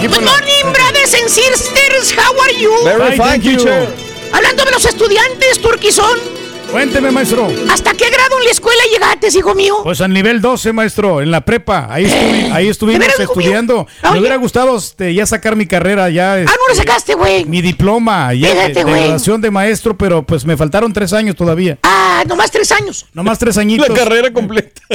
[0.01, 2.13] Good morning, brothers and sisters.
[2.17, 2.71] How are you?
[2.83, 3.87] Very fine, teacher.
[4.33, 6.34] Hablando de los estudiantes, Turquizón.
[6.75, 7.47] Cuénteme, maestro.
[7.71, 9.77] ¿Hasta qué grado en la escuela llegaste, hijo mío?
[9.83, 11.87] Pues al nivel 12, maestro, en la prepa.
[11.89, 13.87] Ahí, estuvi- ahí estuvimos estudiando.
[14.03, 14.19] Me Oye.
[14.19, 16.33] hubiera gustado este, ya sacar mi carrera, ya.
[16.33, 17.45] Ah, no lo este, sacaste, güey.
[17.45, 18.95] Mi diploma, ya de, Fíjate, de güey.
[19.03, 21.77] graduación de maestro, pero pues me faltaron tres años todavía.
[21.81, 23.05] Ah, nomás tres años.
[23.13, 23.87] Nomás tres añitos.
[23.87, 24.81] La carrera completa.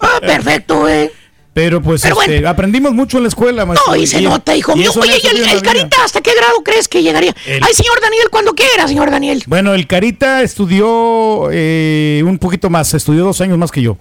[0.00, 1.10] Ah, perfecto, güey.
[1.56, 2.48] Pero pues Pero este, bueno.
[2.50, 3.90] aprendimos mucho en la escuela, maestro.
[3.94, 4.92] No, y se nota, hijo mío.
[5.00, 5.62] Oye, ¿y el.
[5.62, 7.34] Carita hasta qué grado crees que llegaría?
[7.46, 9.42] El- Ay, señor Daniel, ¿cuándo quiera, señor Daniel?
[9.46, 13.96] Bueno, el Carita estudió eh, un poquito más, estudió dos años más que yo.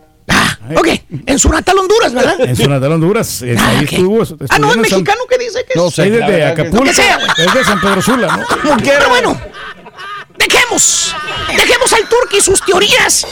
[0.76, 0.88] Ok,
[1.28, 2.36] en su natal Honduras, ¿verdad?
[2.42, 3.42] En su natal Honduras.
[3.44, 3.94] eh, Ah, ahí ok.
[3.94, 4.24] estuvo.
[4.50, 6.08] Ah, no, es San- mexicano que dice que No sé.
[6.08, 6.84] Es La de verdad que- Acapulco.
[6.84, 7.20] Que sea.
[7.38, 8.78] Es de San Pedro Sula, ¿no?
[8.84, 9.40] Pero bueno,
[10.38, 11.16] dejemos,
[11.56, 13.26] dejemos al turqui y sus teorías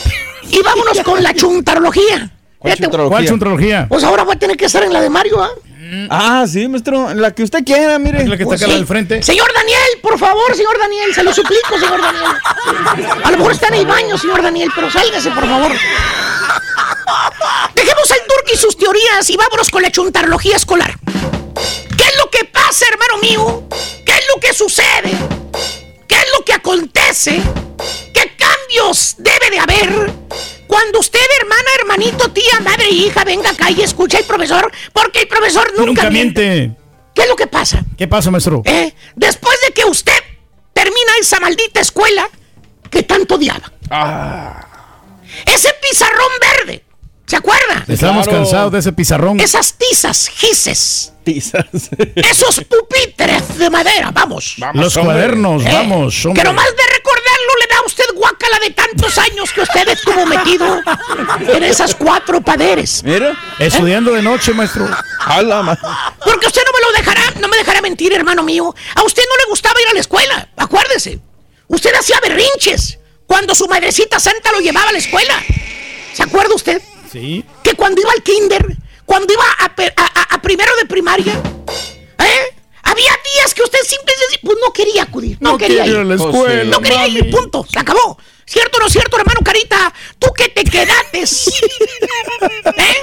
[0.49, 2.31] y vámonos con la chuntarología.
[2.63, 3.75] ¿Cuál Fíjate, chuntarología?
[3.79, 3.87] ¿Cuál?
[3.89, 5.49] Pues ahora voy a tener que estar en la de Mario, ¿ah?
[6.09, 7.13] Ah, sí, maestro.
[7.13, 8.25] La que usted quiera, mire.
[8.25, 8.77] La que está Pues acá sí.
[8.77, 9.21] al frente.
[9.21, 12.23] Señor Daniel, por favor, señor Daniel, se lo suplico, señor Daniel.
[13.23, 15.71] A lo mejor está en el baño, señor Daniel, pero sálgase, por favor.
[17.75, 20.95] Dejemos al turqui y sus teorías y vámonos con la chuntarología escolar.
[21.97, 23.63] ¿Qué es lo que pasa, hermano mío?
[24.05, 25.11] ¿Qué es lo que sucede?
[26.07, 27.41] ¿Qué es lo que acontece?
[28.13, 30.13] ¿Qué cambios debe de haber
[30.73, 34.71] cuando usted, hermana, hermanito, tía, madre, hija, venga acá y escucha al profesor?
[34.91, 36.41] Porque el profesor nunca, Nunca miente.
[36.49, 36.77] miente.
[37.13, 37.85] ¿Qué es lo que pasa?
[37.95, 38.63] ¿Qué pasa, maestro?
[38.65, 38.91] ¿Eh?
[39.15, 40.17] Después de que usted
[40.73, 42.27] termina esa maldita escuela
[42.89, 43.71] que tanto odiaba.
[45.45, 46.83] Ese pizarrón verde.
[47.27, 47.85] ¿Se acuerda?
[47.87, 49.39] Estamos cansados de ese pizarrón.
[49.39, 51.13] Esas tizas, gises.
[51.23, 51.65] Tizas.
[52.15, 54.55] Esos pupitres de madera, vamos.
[54.73, 55.69] Los cuadernos, ¿Eh?
[55.71, 56.41] vamos, hombre.
[56.41, 58.05] Que nomás de recordarlo le da a usted
[58.43, 60.81] guácala de tantos años que usted estuvo metido
[61.53, 63.01] en esas cuatro paderes.
[63.03, 63.33] Mira.
[63.59, 64.87] Estudiando de noche, maestro.
[66.23, 68.73] Porque usted no me lo dejará, no me dejará mentir, hermano mío.
[68.95, 71.19] A usted no le gustaba ir a la escuela, acuérdese.
[71.67, 75.41] Usted hacía berrinches cuando su madrecita santa lo llevaba a la escuela.
[76.13, 76.81] ¿Se acuerda usted?
[77.11, 77.43] Sí.
[77.63, 78.65] Que cuando iba al kinder,
[79.05, 82.55] cuando iba a, pe- a- a- a primero de primaria, ¿eh?
[82.85, 86.15] Había días que usted simplemente pues, no quería acudir, no, No quería ir a la
[86.15, 88.19] escuela, no quería ir, punto, se acabó.
[88.45, 89.93] ¿Cierto o no es cierto, hermano Carita?
[90.19, 91.23] Tú que te quedaste.
[92.77, 92.95] ¿Eh?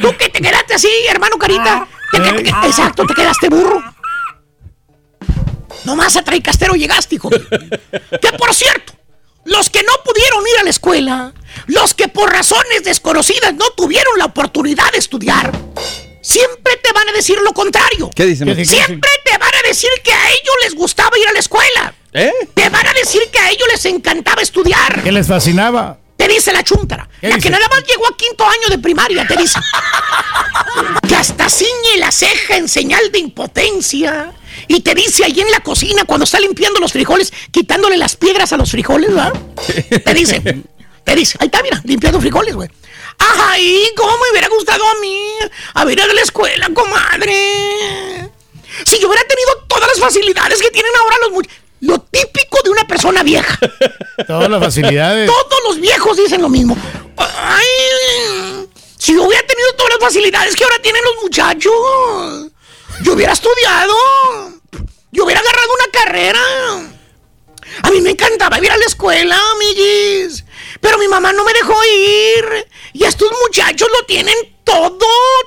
[0.00, 1.86] Tú que te quedaste así, hermano Carita.
[2.12, 3.82] Te- te- te- exacto, te quedaste burro.
[5.84, 7.30] Nomás a Traicastero llegaste, hijo.
[7.30, 8.92] Que por cierto,
[9.44, 11.32] los que no pudieron ir a la escuela,
[11.66, 15.50] los que por razones desconocidas no tuvieron la oportunidad de estudiar,
[16.20, 18.10] siempre te van a decir lo contrario.
[18.14, 18.76] ¿Qué dice, maestro?
[18.76, 21.94] Siempre te van a decir que a ellos les gustaba ir a la escuela.
[22.12, 22.32] ¿Eh?
[22.54, 25.02] Te van a decir que a ellos les encantaba estudiar.
[25.02, 25.98] Que les fascinaba.
[26.16, 27.08] Te dice la chuntara.
[27.20, 27.48] ¿Qué La dice?
[27.48, 29.58] que nada más llegó a quinto año de primaria, te dice.
[31.08, 34.32] que hasta ciñe la ceja en señal de impotencia.
[34.68, 38.52] Y te dice allí en la cocina cuando está limpiando los frijoles, quitándole las piedras
[38.52, 39.32] a los frijoles, ¿verdad?
[40.04, 40.40] Te dice,
[41.04, 42.68] te dice, ahí está, mira, limpiando frijoles, güey.
[43.18, 45.22] Ay, cómo me hubiera gustado a mí
[45.74, 48.28] haber ido a la escuela, comadre.
[48.86, 51.59] Si yo hubiera tenido todas las facilidades que tienen ahora los muchachos.
[51.80, 53.58] Lo típico de una persona vieja.
[54.26, 55.30] Todas las facilidades.
[55.30, 56.76] Todos los viejos dicen lo mismo.
[57.16, 61.72] Ay, si yo hubiera tenido todas las facilidades que ahora tienen los muchachos,
[63.02, 63.94] yo hubiera estudiado.
[65.12, 66.40] Yo hubiera agarrado una carrera.
[67.82, 70.44] A mí me encantaba ir a la escuela, amiguis.
[70.80, 72.66] Pero mi mamá no me dejó ir.
[72.92, 74.98] Y estos muchachos lo tienen todo,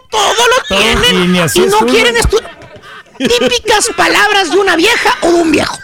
[0.09, 1.35] todo lo tienen.
[1.53, 2.81] y no quieren estudiar.
[3.27, 5.77] Típicas palabras de una vieja o de un viejo.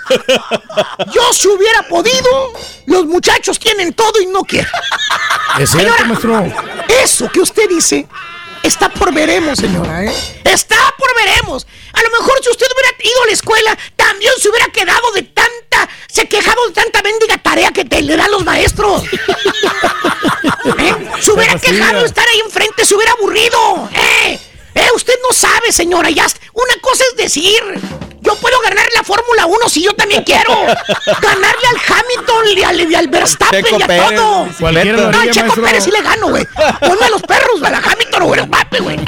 [1.12, 2.54] Yo si hubiera podido,
[2.86, 4.72] los muchachos tienen todo y no quieren.
[5.60, 6.46] Es cierto, maestro.
[7.04, 8.08] Eso que usted dice
[8.64, 10.14] está por veremos, señora, ¿eh?
[10.44, 11.66] Está por veremos.
[11.94, 15.24] A lo mejor si usted hubiera ido a la escuela, también se hubiera quedado de
[15.24, 19.04] tanta, se quejado de tanta mendiga tarea que te le dan los maestros.
[20.78, 20.96] ¿Eh?
[21.22, 23.90] Se hubiera quejado de estar ahí enfrente, se hubiera aburrido.
[23.94, 24.40] ¿Eh?
[24.76, 24.88] ¿Eh?
[24.96, 26.26] Usted no sabe, señora, ya.
[26.54, 27.62] Una cosa es decir.
[28.22, 30.54] Yo puedo ganar la Fórmula 1 si yo también quiero.
[31.06, 34.46] Ganarle al Hamilton y al, y al Verstappen Checo y a Pérez, todo.
[34.60, 35.64] No, al Checo maestro.
[35.64, 36.46] Pérez sí le gano, güey.
[36.80, 37.74] Ponme a los perros, güey.
[37.74, 39.00] A Hamilton o a Verstappen, güey.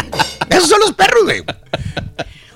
[0.49, 1.43] Esos son los perros, güey.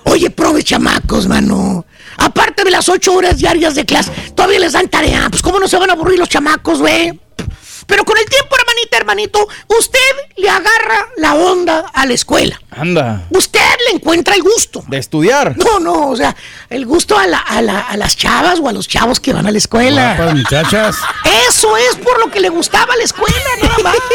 [0.04, 1.84] Oye, prove chamacos, mano.
[2.18, 5.28] Aparte de las ocho horas diarias de clase, todavía les dan tarea.
[5.30, 7.20] Pues, ¿cómo no se van a aburrir los chamacos, güey?
[7.86, 9.98] Pero con el tiempo, hermanita, hermanito, usted
[10.36, 12.60] le agarra la onda a la escuela.
[12.70, 13.22] Anda.
[13.30, 14.82] Usted le encuentra el gusto.
[14.88, 15.56] De estudiar.
[15.56, 16.34] No, no, o sea,
[16.68, 19.46] el gusto a, la- a la- a las chavas o a los chavos que van
[19.46, 20.14] a la escuela.
[20.16, 20.96] Guapas muchachas.
[21.48, 23.96] Eso es por lo que le gustaba la escuela, nada más.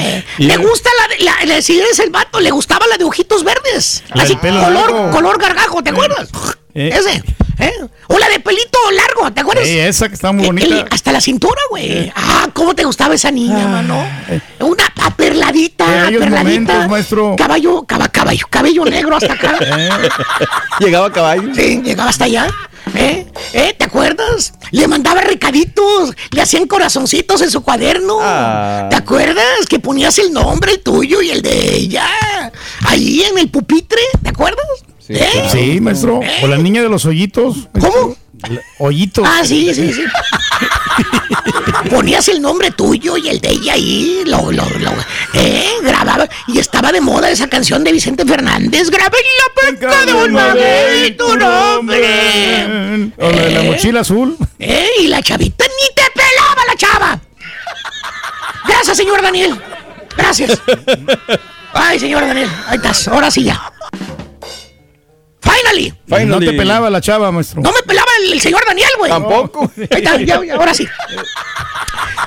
[0.00, 3.04] Eh, le gusta la de, la, la- si eres el vato, le gustaba la de
[3.04, 4.04] ojitos verdes.
[4.10, 5.10] Así, color, largo.
[5.10, 6.28] color gargajo, ¿te acuerdas?
[6.74, 6.90] Eh.
[6.94, 7.22] Ese,
[7.58, 7.72] ¿eh?
[8.08, 9.66] O la de pelito largo, ¿te acuerdas?
[9.66, 10.66] Ey, esa que está muy Eh, bonita.
[10.66, 12.12] el- hasta la cintura, güey.
[12.14, 14.06] Ah, ¿cómo te gustaba esa niña, mano?
[14.60, 16.72] Una aperladita, De aquellos aperladita.
[16.72, 17.34] momentos, maestro.
[17.36, 19.58] Caballo, caba- caballo, cabello negro hasta acá.
[19.60, 19.88] Eh,
[20.80, 21.54] Llegaba a caballo.
[21.54, 22.46] Sí, llegaba hasta allá.
[22.94, 23.26] ¿Eh?
[23.52, 23.74] ¿Eh?
[23.78, 24.54] ¿Te acuerdas?
[24.70, 28.18] Le mandaba recaditos, le hacían corazoncitos en su cuaderno.
[28.22, 28.86] Ah.
[28.88, 29.66] ¿Te acuerdas?
[29.68, 32.06] Que ponías el nombre el tuyo y el de ella.
[32.86, 34.64] Ahí en el pupitre, ¿te acuerdas?
[35.08, 35.28] Sí, ¿Eh?
[35.32, 35.50] claro.
[35.50, 36.20] Sí, maestro.
[36.42, 37.68] O la niña de los hoyitos.
[37.80, 38.14] ¿Cómo?
[38.78, 39.26] Hoyitos.
[39.26, 40.04] Ah, sí, sí, sí.
[41.78, 44.92] Ponía ponías el nombre tuyo y el de ella ahí, lo, lo, lo,
[45.32, 50.06] eh, grababa, y estaba de moda esa canción de Vicente Fernández, grabé en la penca
[50.06, 53.12] de un mamey tu nombre.
[53.16, 54.36] O la de la mochila azul.
[54.58, 57.20] Eh, y la chavita ni te pelaba la chava.
[58.66, 59.58] Gracias, señor Daniel.
[60.16, 60.60] Gracias.
[61.72, 63.72] Ay, señor Daniel, ahí estás, ahora sí ya.
[65.48, 65.94] Finally.
[66.26, 67.60] No te pelaba la chava, maestro.
[67.62, 69.10] No me pelaba el, el señor Daniel, güey.
[69.10, 69.70] Tampoco.
[69.76, 70.86] Ahí está, ya, ya, ahora sí.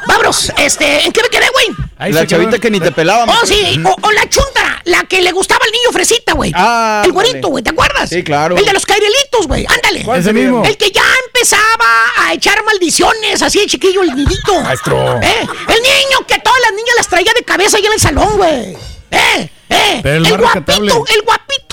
[0.08, 2.14] Vámonos, este, ¿en qué me quedé, güey?
[2.14, 3.26] la chavita que ni te pelaba.
[3.32, 6.52] Oh, sí, o, o la chuntara, la que le gustaba al niño fresita, güey.
[6.56, 8.10] Ah, el güerito, güey, ¿te acuerdas?
[8.10, 8.58] Sí, claro.
[8.58, 10.04] El de los cairelitos, güey, ándale.
[10.04, 10.64] ¿Cuál Ese mismo?
[10.66, 14.62] El que ya empezaba a echar maldiciones, así de chiquillo, el niñito.
[14.62, 15.20] Maestro.
[15.22, 15.48] ¿Eh?
[15.68, 18.76] El niño que todas las niñas las traía de cabeza ahí en el salón, güey.
[19.12, 19.50] ¿Eh?
[19.70, 20.00] ¿Eh?
[20.02, 21.71] Pero el guapito, el guapito.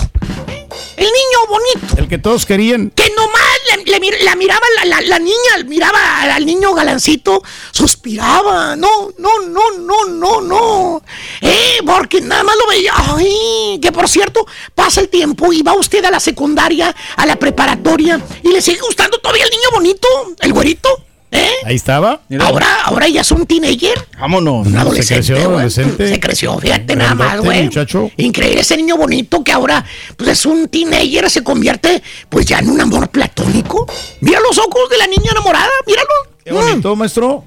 [0.99, 1.97] El niño bonito.
[1.97, 2.91] El que todos querían.
[2.91, 3.41] Que nomás
[3.85, 7.41] le, le la miraba la, la- la niña, miraba al, al niño galancito,
[7.71, 8.75] suspiraba.
[8.75, 11.01] No, no, no, no, no, no.
[11.41, 12.91] Eh, porque nada más lo veía.
[12.95, 14.45] Ay, que por cierto,
[14.75, 18.79] pasa el tiempo y va usted a la secundaria, a la preparatoria, y le sigue
[18.81, 20.07] gustando todavía el niño bonito,
[20.39, 20.89] el güerito.
[21.31, 21.47] ¿Eh?
[21.65, 22.21] Ahí estaba.
[22.39, 24.07] Ahora, ahora ya es un teenager.
[24.19, 24.65] Vámonos.
[24.65, 25.13] Un Se adolescente.
[25.15, 25.47] creció, güey.
[25.49, 26.07] adolescente.
[26.09, 27.63] Se creció, fíjate nada más, güey.
[27.65, 28.09] muchacho.
[28.17, 29.85] Increíble ese niño bonito que ahora
[30.17, 33.85] pues es un teenager, se convierte pues ya en un amor platónico.
[34.21, 36.09] Mira los ojos de la niña enamorada, míralo.
[36.43, 37.43] Qué bonito, maestro.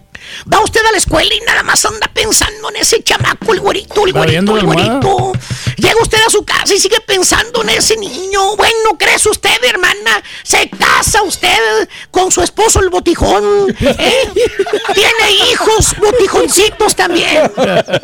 [0.52, 4.06] Va usted a la escuela y nada más anda pensando en ese chamaco, el güerito,
[4.06, 5.32] el ¿Va güerito, el güerito.
[5.76, 8.56] Llega usted a su casa y sigue pensando en ese niño.
[8.56, 10.22] Bueno, ¿crees usted, hermana?
[10.44, 13.74] Se casa usted con su esposo, el botijón.
[13.80, 14.30] ¿eh?
[14.94, 17.50] Tiene hijos botijoncitos también.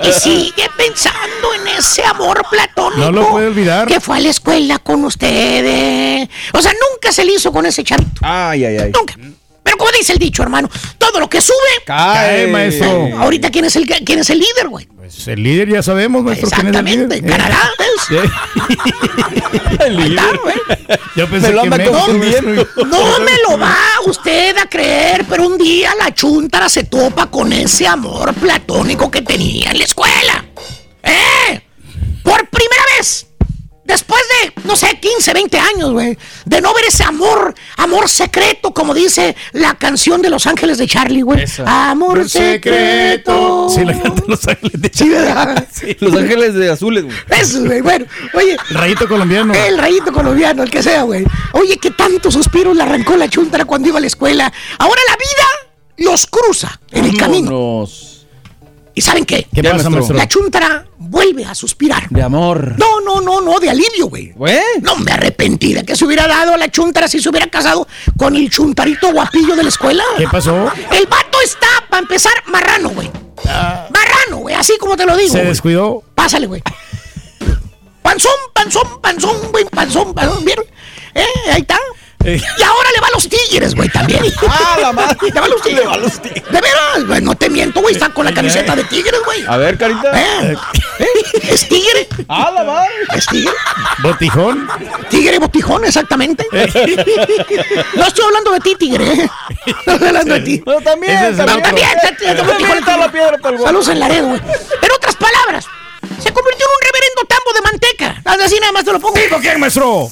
[0.02, 3.00] Y sigue pensando en ese amor platónico.
[3.00, 3.86] No lo puede olvidar.
[3.86, 6.28] Que fue a la escuela con ustedes.
[6.52, 8.20] O sea, nunca se le hizo con ese chavito.
[8.22, 8.92] Ay, ay, ay.
[8.92, 9.14] Nunca.
[9.78, 10.68] Como dice el dicho, hermano,
[10.98, 11.54] todo lo que sube.
[11.86, 13.08] Cae, maestro.
[13.18, 14.86] Ahorita, ¿quién es el, quién es el líder, güey?
[14.86, 16.50] Pues el líder ya sabemos, maestro.
[16.50, 17.12] ¿quién es el líder?
[17.12, 18.08] Exactamente,
[20.42, 20.56] güey.
[21.16, 22.50] Yo pensé Me lo que anda México, confundiendo.
[22.54, 22.84] maestro.
[22.86, 23.76] No me lo va
[24.06, 29.22] usted a creer, pero un día la chuntara se topa con ese amor platónico que
[29.22, 30.44] tenía en la escuela.
[31.02, 31.60] ¡Eh!
[32.22, 33.26] Por primera vez.
[33.88, 36.16] Después de, no sé, 15, 20 años, güey.
[36.44, 40.86] De no ver ese amor, amor secreto, como dice la canción de Los Ángeles de
[40.86, 41.44] Charlie, güey.
[41.64, 43.68] Amor secreto.
[43.70, 45.66] Sí, la canta Los Ángeles de Sí, ¿verdad?
[46.00, 47.16] Los ángeles de azules, güey.
[47.30, 47.80] Eso, güey.
[47.80, 49.54] Bueno, oye, El rayito colombiano.
[49.54, 51.24] el rayito colombiano, el que sea, güey.
[51.52, 54.52] Oye, qué tantos suspiros le arrancó la chuntara cuando iba a la escuela.
[54.78, 57.86] Ahora la vida los cruza en el camino.
[58.98, 59.46] ¿Y saben qué?
[59.54, 59.92] ¿Qué pasa, maestro.
[59.92, 60.16] maestro?
[60.16, 62.08] La chuntara vuelve a suspirar.
[62.10, 62.74] De amor.
[62.80, 64.32] No, no, no, no, de alivio, güey.
[64.32, 64.58] ¿Güey?
[64.82, 67.86] No me arrepentí de que se hubiera dado a la chuntara si se hubiera casado
[68.16, 70.02] con el chuntarito guapillo de la escuela.
[70.16, 70.68] ¿Qué pasó?
[70.90, 73.08] El vato está, para empezar, marrano, güey.
[73.44, 75.30] Marrano, güey, así como te lo digo.
[75.30, 75.48] Se güey.
[75.50, 76.02] descuidó.
[76.16, 76.60] Pásale, güey.
[78.02, 80.64] Panzón, panzón, panzón, güey, panzón, panzón, ¿vieron?
[81.14, 81.24] ¿Eh?
[81.52, 81.78] Ahí está.
[82.36, 84.22] Y ahora le va a los tigres, güey, también.
[84.50, 85.16] Ah, la madre.
[85.32, 86.44] Le va a los tigres.
[86.50, 89.44] De veras, güey, no te miento, güey, está con la camiseta de tigres, güey.
[89.46, 90.12] A ver, carita.
[90.20, 90.56] ¿Eh?
[90.98, 91.06] ¿Eh?
[91.50, 92.08] ¿Es tigre?
[92.28, 92.88] Ah, la madre.
[93.14, 93.52] ¿Es tigre?
[94.02, 94.68] Botijón.
[95.10, 96.46] Tigre botijón, exactamente.
[97.94, 99.04] No estoy hablando de ti, tigre.
[99.12, 99.30] ¿eh?
[99.86, 100.62] No estoy hablando de ti.
[100.66, 101.12] No, también.
[101.24, 101.62] Es también,
[102.00, 103.64] te- te- te- También guapo.
[103.64, 104.40] Saludos en Laredo, güey.
[104.40, 105.64] En otras palabras,
[106.22, 108.22] se convirtió en un reverendo tambo de manteca.
[108.44, 109.14] Así nada más te lo pongo.
[109.14, 110.10] ¿Tipo quién, maestro?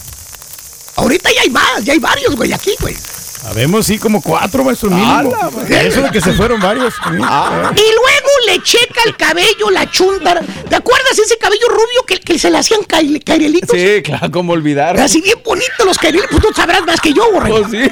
[0.97, 2.95] Ahorita ya hay más, ya hay varios, güey, aquí, güey.
[2.97, 5.13] Sabemos, sí, como cuatro, maestro mínimo.
[5.13, 5.87] ¡Hala, madre!
[5.87, 6.95] Eso de que se fueron varios.
[7.01, 7.71] Ah.
[7.77, 10.41] Y luego le checa el cabello, la chuntara.
[10.69, 13.79] ¿Te acuerdas ese cabello rubio que, que se le hacían caire- cairelitos?
[13.79, 14.99] Sí, claro, como olvidar.
[14.99, 16.31] Así bien bonito los cairelitos.
[16.31, 17.59] Pues tú sabrás más que yo, borrego.
[17.59, 17.89] Oh, sí.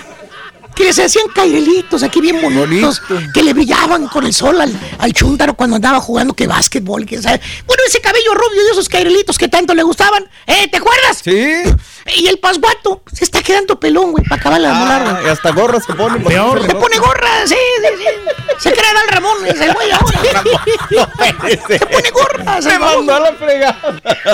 [0.75, 3.01] Que se hacían cairelitos aquí bien bonitos.
[3.09, 3.33] Bonito.
[3.33, 7.23] Que le brillaban con el sol al, al chúntaro cuando andaba jugando que básquetbol, que
[7.23, 7.41] sabe.
[7.67, 10.29] Bueno, ese cabello rubio y esos cairelitos que tanto le gustaban.
[10.47, 10.67] ¿Eh?
[10.69, 11.21] ¿Te acuerdas?
[11.23, 11.63] Sí.
[12.17, 15.27] Y el pasguato se está quedando pelón, güey, para acabar la molar, Ah, güey.
[15.27, 16.21] y hasta gorra se pone.
[16.21, 16.61] Peor.
[16.67, 18.44] Se pone gorra, sí, sí, sí.
[18.59, 20.43] Se cree Dal Ramón, es el güey ahora.
[21.69, 23.79] Se pone gorra, se mandó a la fregada.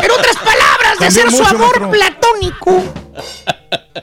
[0.02, 2.84] En otras palabras, de ser su amor platónico,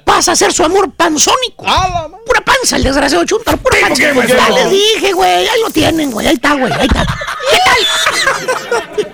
[0.03, 1.65] pasa a ser su amor panzónico.
[1.67, 2.17] Ah, la.
[2.25, 4.03] Pura panza, el desgraciado Chuntar, pura panza.
[4.25, 7.05] Ya les dije, güey, ahí lo tienen, güey, ahí está, güey, ahí está.
[7.51, 9.07] ¿Qué tal?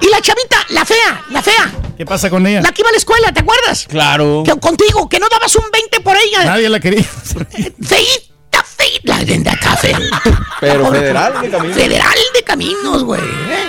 [0.00, 2.62] y la chavita, la fea, la fea, ¿Qué pasa con ella?
[2.62, 3.86] la que iba a la escuela, ¿te acuerdas?
[3.88, 4.42] Claro.
[4.44, 6.44] Que contigo, que no dabas un 20 por ella.
[6.44, 7.02] Nadie la quería.
[7.02, 9.18] Feita, feita.
[9.18, 9.98] La está fea.
[10.60, 11.74] Pero federal de camino.
[11.74, 13.20] Federal de caminos, güey.
[13.20, 13.66] ¿eh?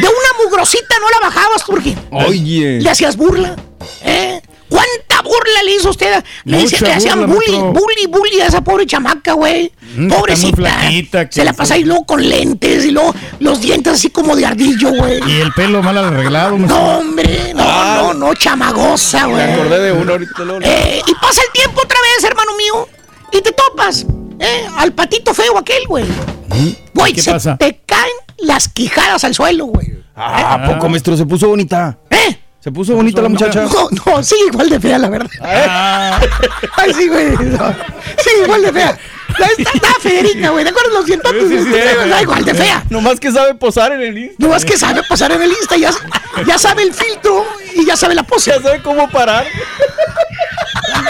[0.00, 1.96] De una mugrosita no la bajabas, Turki.
[2.10, 2.80] Oye.
[2.80, 3.56] Le hacías burla.
[4.02, 4.40] ¿eh?
[4.68, 6.22] ¿Cuánta burla le hizo usted.
[6.44, 9.72] Le, dice- le hacían burla, bully, bully, bully a esa pobre chamaca, güey.
[9.96, 10.56] Mm, Pobrecita.
[10.56, 14.44] flaquita, Se la pasa ahí luego con lentes y luego los dientes así como de
[14.44, 15.20] ardillo, güey.
[15.26, 16.58] Y el pelo mal arreglado.
[16.58, 17.98] No, hombre, no, Ah.
[18.02, 19.46] no, no, chamagosa, güey.
[19.46, 20.32] Me acordé de uno ahorita.
[20.62, 22.88] Eh, y pasa el tiempo otra vez, hermano mío,
[23.32, 24.06] y te topas,
[24.38, 26.04] eh, al patito feo aquel, güey.
[26.94, 27.56] Güey, ¿Qué se pasa?
[27.56, 29.98] te caen las quijadas al suelo, güey.
[30.16, 31.16] Ah, ¿a poco, maestro?
[31.16, 31.96] Se puso bonita.
[32.10, 32.38] ¿Eh?
[32.60, 33.62] Se puso bonita la muchacha.
[33.62, 35.30] No, no, sí, igual de fea, la verdad.
[35.40, 36.20] Ah.
[36.76, 37.28] Ay, sí, güey.
[37.30, 37.72] no.
[38.18, 38.98] Sí, igual de fea.
[39.38, 40.64] La- Está, está Federica, güey.
[40.64, 40.90] ¿De acuerdo?
[40.94, 41.44] Los dientotes.
[41.48, 41.78] Sí, sí, sí.
[41.78, 42.82] está igual de fea.
[42.90, 44.34] Nomás que sabe posar en el Insta.
[44.44, 45.90] No es que sabe pasar en el Insta, ya,
[46.46, 48.50] ya sabe el filtro y ya sabe la pose.
[48.50, 49.46] Ya sabe cómo parar.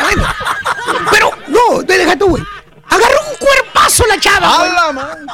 [0.03, 0.25] Bueno,
[1.11, 2.43] pero, no, te deja tú, güey.
[2.91, 4.71] Agarró un cuerpazo la chava, güey.
[4.71, 5.27] ¡Hala, man!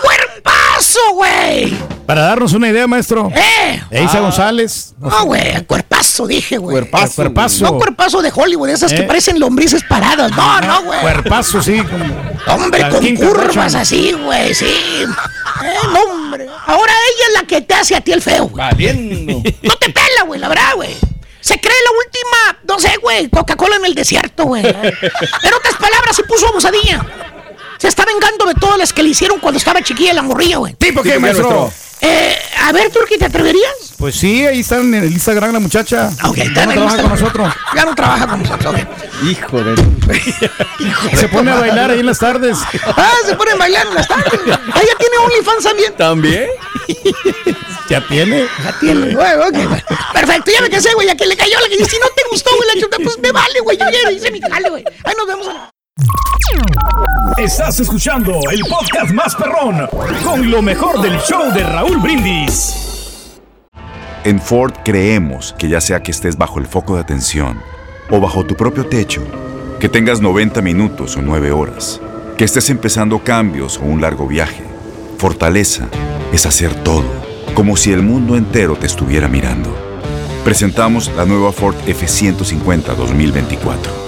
[0.00, 1.76] ¡Cuerpazo, güey!
[2.06, 3.30] Para darnos una idea, maestro.
[3.34, 3.82] ¡Eh!
[3.90, 4.20] Eisa Ah.
[4.20, 4.94] González.
[4.98, 6.72] No, güey, cuerpazo, dije, güey.
[6.74, 7.16] Cuerpazo.
[7.16, 7.64] Cuerpazo.
[7.64, 9.02] No cuerpazo de Hollywood, esas que Eh.
[9.02, 10.30] parecen lombrices paradas.
[10.30, 11.00] No, no, güey.
[11.00, 11.82] Cuerpazo, sí.
[11.82, 12.28] como-
[12.64, 14.66] Hombre, la con curvas así, güey, sí.
[14.66, 15.06] Eh,
[15.92, 16.46] no, hombre.
[16.66, 18.64] Ahora ella es la que te hace a ti el feo, güey.
[18.64, 19.42] Valiendo.
[19.62, 20.96] No te pela, güey, la verdad, güey.
[21.48, 24.66] Se cree la última, no sé, güey, Coca-Cola en el desierto, güey.
[24.66, 27.06] En otras palabras, se puso abusadilla.
[27.78, 30.74] Se está vengando de todas las que le hicieron cuando estaba chiquilla la morrilla, güey.
[30.74, 31.72] ¿Tipo qué, maestro?
[32.00, 33.72] Eh, a ver, Turki, ¿te atreverías?
[33.96, 36.10] Pues sí, ahí están en el Instagram la muchacha.
[36.24, 37.54] Ok, Ya está no en el trabaja con nosotros.
[37.74, 39.24] Ya no trabaja con nosotros, ok.
[39.28, 39.74] Hijo de.
[41.16, 42.58] Se pone a bailar ahí en las tardes.
[42.96, 44.32] Ah, se pone a bailar en las tardes.
[44.46, 45.94] Ah, ya tiene OnlyFans también.
[45.96, 46.48] ¿También?
[47.88, 48.46] Ya tiene.
[48.64, 49.82] Ya tiene, güey, ok, güey.
[50.12, 51.08] Perfecto, ya me casé, güey.
[51.08, 53.32] A quien le cayó la que si no te gustó, güey, la chuta, pues me
[53.32, 53.76] vale, güey.
[53.76, 54.84] Yo ya hice mi jale, güey.
[55.04, 55.48] Ahí nos vemos.
[55.48, 55.70] a la-
[57.38, 59.88] Estás escuchando el podcast más perrón
[60.24, 63.40] con lo mejor del show de Raúl Brindis.
[64.24, 67.60] En Ford creemos que ya sea que estés bajo el foco de atención
[68.10, 69.22] o bajo tu propio techo,
[69.80, 72.00] que tengas 90 minutos o 9 horas,
[72.36, 74.62] que estés empezando cambios o un largo viaje,
[75.18, 75.88] fortaleza
[76.32, 77.06] es hacer todo,
[77.54, 79.74] como si el mundo entero te estuviera mirando.
[80.44, 84.07] Presentamos la nueva Ford F150 2024.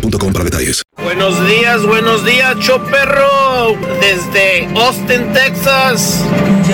[0.00, 0.82] para detalles.
[1.02, 3.76] Buenos días, buenos días, Choperro.
[4.00, 6.24] Desde Austin, Texas.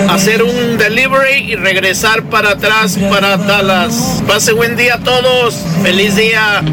[0.09, 4.23] Hacer un delivery y regresar para atrás para Dallas.
[4.27, 5.55] Pase buen día a todos.
[5.83, 6.63] Feliz día.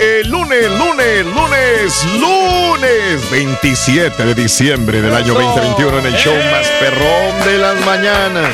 [0.00, 6.66] El lunes, lunes, lunes, lunes 27 de diciembre del año 2021 en el show más
[6.80, 8.50] perrón de las mañanas.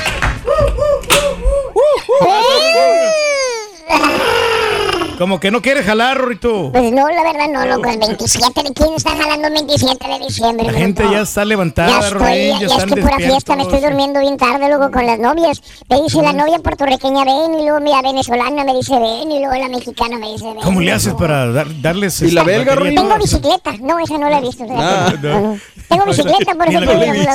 [5.20, 6.70] Como que no quiere jalar, Rorito.
[6.72, 7.90] Pues no, la verdad no, loco.
[7.90, 10.64] El 27 de quién está jalando el 27 de diciembre.
[10.64, 10.82] La loco?
[10.82, 13.80] gente ya está levantada, Ya estoy, Rorín, ya, ya están estoy pura fiesta, me estoy
[13.80, 15.60] durmiendo bien tarde luego con las novias.
[15.90, 19.54] Me dice la novia puertorriqueña ven y luego mira venezolana me dice ven y luego
[19.56, 20.60] la mexicana me dice ven.
[20.62, 22.22] ¿Cómo le haces para dar- darles...
[22.22, 23.02] ¿Y la belga, batería?
[23.02, 24.64] Tengo bicicleta, no, esa no la he visto.
[24.70, 25.40] Ah, No, no.
[25.52, 25.58] no.
[25.86, 27.30] Tengo bicicleta, por eso la te que digo.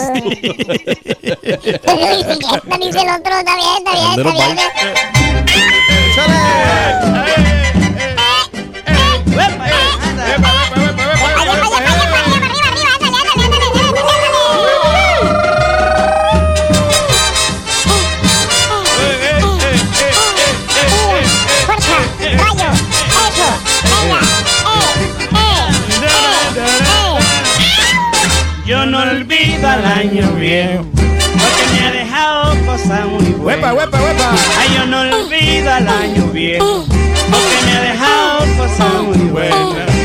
[1.83, 4.57] Tengo bicicleta, dice el otro, está bien, está bien, está bien.
[28.65, 33.41] Yo no olvido al año viejo, porque me ha dejado cosas muy buenas.
[33.41, 34.31] ¡Huepa, huepa, huepa!
[34.59, 36.83] Ay, yo no olvido el año viejo,
[39.03, 39.17] muy.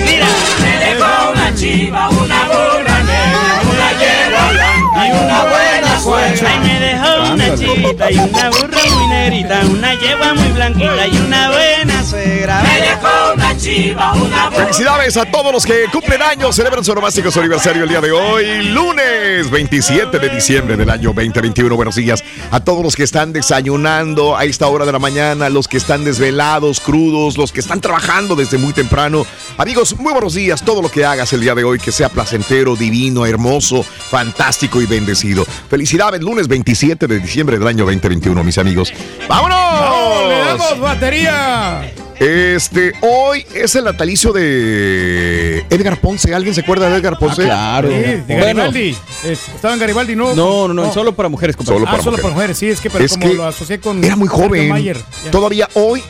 [0.05, 0.27] Mira,
[0.61, 6.55] me dejó una chiva, una burra negra, una yegua blanca y una buena suegra.
[6.55, 11.19] Y me dejó una chivita y una burra muy negrita, una yegua muy blanquita y
[11.19, 12.63] una buena suegra.
[12.63, 17.91] Me dejó Felicidades a todos los que cumplen años, celebran su nomástico su aniversario el
[17.91, 21.77] día de hoy, lunes 27 de diciembre del año 2021.
[21.77, 25.69] Buenos días a todos los que están desayunando a esta hora de la mañana, los
[25.69, 29.27] que están desvelados, crudos, los que están trabajando desde muy temprano.
[29.59, 30.65] Amigos, muy buenos días.
[30.65, 34.87] Todo lo que hagas el día de hoy, que sea placentero, divino, hermoso, fantástico y
[34.87, 35.45] bendecido.
[35.69, 38.91] Felicidades, lunes 27 de diciembre del año 2021, mis amigos.
[39.29, 40.29] ¡Vámonos!
[40.31, 42.10] ¡Le damos batería!
[42.21, 46.35] Este, hoy es el natalicio de Edgar Ponce.
[46.35, 47.45] ¿Alguien se acuerda de Edgar Ponce?
[47.45, 47.89] claro.
[47.89, 48.25] Sí, de.
[48.37, 48.97] Garibaldi.
[49.25, 50.35] Es- Estaba en Garibaldi, ¿no?
[50.35, 51.79] No, no, no, solo para mujeres, compadre.
[51.79, 52.23] Solo ah, para solo mujeres.
[52.25, 54.05] para mujeres, sí, es que pero Es como que lo asocié con.
[54.05, 54.69] Era muy joven.
[54.69, 54.99] Mayer.
[55.33, 56.03] Todavía hoy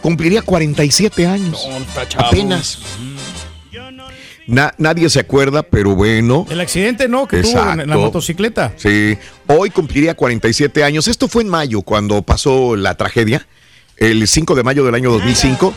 [0.00, 1.68] cumpliría 47 años.
[2.16, 2.78] Apenas.
[4.46, 6.46] Na- nadie se acuerda, pero bueno.
[6.48, 7.26] El accidente, ¿no?
[7.26, 8.72] Que tuvo en, en la motocicleta.
[8.76, 11.08] Sí, hoy cumpliría 47 años.
[11.08, 13.46] Esto fue en mayo, cuando pasó la tragedia,
[13.98, 15.74] el 5 de mayo del año 2005.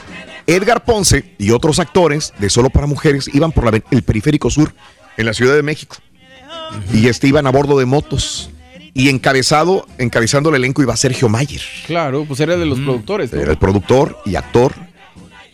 [0.47, 4.73] Edgar Ponce y otros actores de Solo para Mujeres iban por la el periférico sur
[5.17, 5.97] en la Ciudad de México.
[6.93, 8.49] Y este iban a bordo de motos.
[8.93, 11.61] Y encabezado, encabezando el elenco iba Sergio Mayer.
[11.87, 13.31] Claro, pues era de los productores.
[13.31, 13.39] ¿no?
[13.39, 14.73] Era el productor y actor.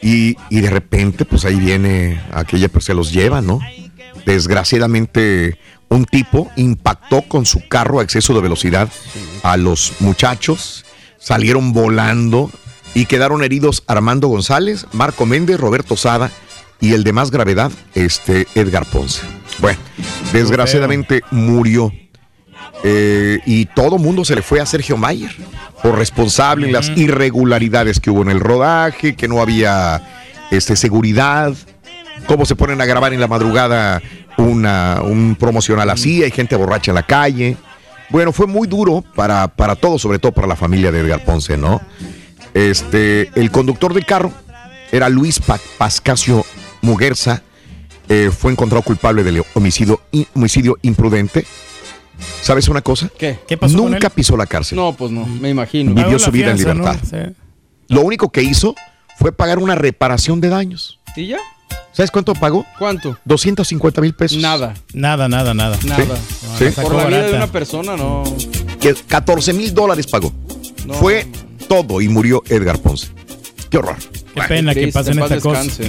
[0.01, 3.59] Y, y de repente, pues ahí viene aquella, pues se los lleva, ¿no?
[4.25, 5.57] Desgraciadamente,
[5.89, 8.89] un tipo impactó con su carro a exceso de velocidad
[9.43, 10.85] a los muchachos,
[11.19, 12.49] salieron volando
[12.93, 16.31] y quedaron heridos Armando González, Marco Méndez, Roberto Sada
[16.79, 19.21] y el de más gravedad, este Edgar Ponce.
[19.59, 19.79] Bueno,
[20.33, 21.91] desgraciadamente murió.
[22.83, 25.35] Eh, y todo mundo se le fue a Sergio Mayer
[25.81, 30.01] por responsable en las irregularidades que hubo en el rodaje, que no había
[30.51, 31.55] este, seguridad,
[32.27, 34.01] cómo se ponen a grabar en la madrugada
[34.37, 37.57] una, un promocional así, hay gente borracha en la calle.
[38.09, 41.57] Bueno, fue muy duro para, para todos, sobre todo para la familia de Edgar Ponce,
[41.57, 41.81] ¿no?
[42.53, 44.31] Este, el conductor del carro
[44.91, 46.45] era Luis Pa- Pascasio
[46.81, 47.41] Muguerza,
[48.09, 50.01] eh, fue encontrado culpable del homicidio,
[50.33, 51.45] homicidio imprudente.
[52.41, 53.09] ¿Sabes una cosa?
[53.17, 53.39] ¿Qué?
[53.47, 54.13] ¿Qué pasó con Nunca él?
[54.15, 54.77] pisó la cárcel.
[54.77, 55.93] No, pues no, me imagino.
[55.93, 56.95] Vivió su vida en libertad.
[57.03, 57.17] Sí.
[57.89, 58.73] Lo único que hizo
[59.19, 60.99] fue pagar una reparación de daños.
[61.15, 61.39] ¿Y ya?
[61.91, 62.65] ¿Sabes cuánto pagó?
[62.77, 63.17] ¿Cuánto?
[63.25, 64.37] 250 mil pesos.
[64.37, 65.77] Nada, Nada, nada, nada.
[65.85, 66.15] nada.
[66.59, 66.65] Sí.
[66.81, 68.23] Por la vida de una persona, no.
[68.79, 70.31] Que 14 mil dólares pagó.
[70.85, 70.93] No.
[70.93, 71.25] Fue
[71.67, 73.07] todo y murió Edgar Ponce.
[73.71, 73.97] Qué horror.
[74.41, 75.79] Qué pena que pasen estas cosas.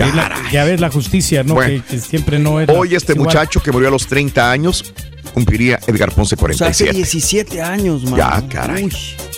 [0.53, 1.55] ya ves la justicia, ¿no?
[1.55, 1.83] Bueno.
[1.89, 2.69] que, que siempre no es.
[2.69, 3.27] la- Hoy este igual.
[3.27, 4.93] muchacho que murió a los 30 años
[5.35, 6.93] cumpliría Edgar Ponce O sea, hace 47.
[6.97, 8.17] 17 años, man.
[8.17, 8.89] Ya, caray.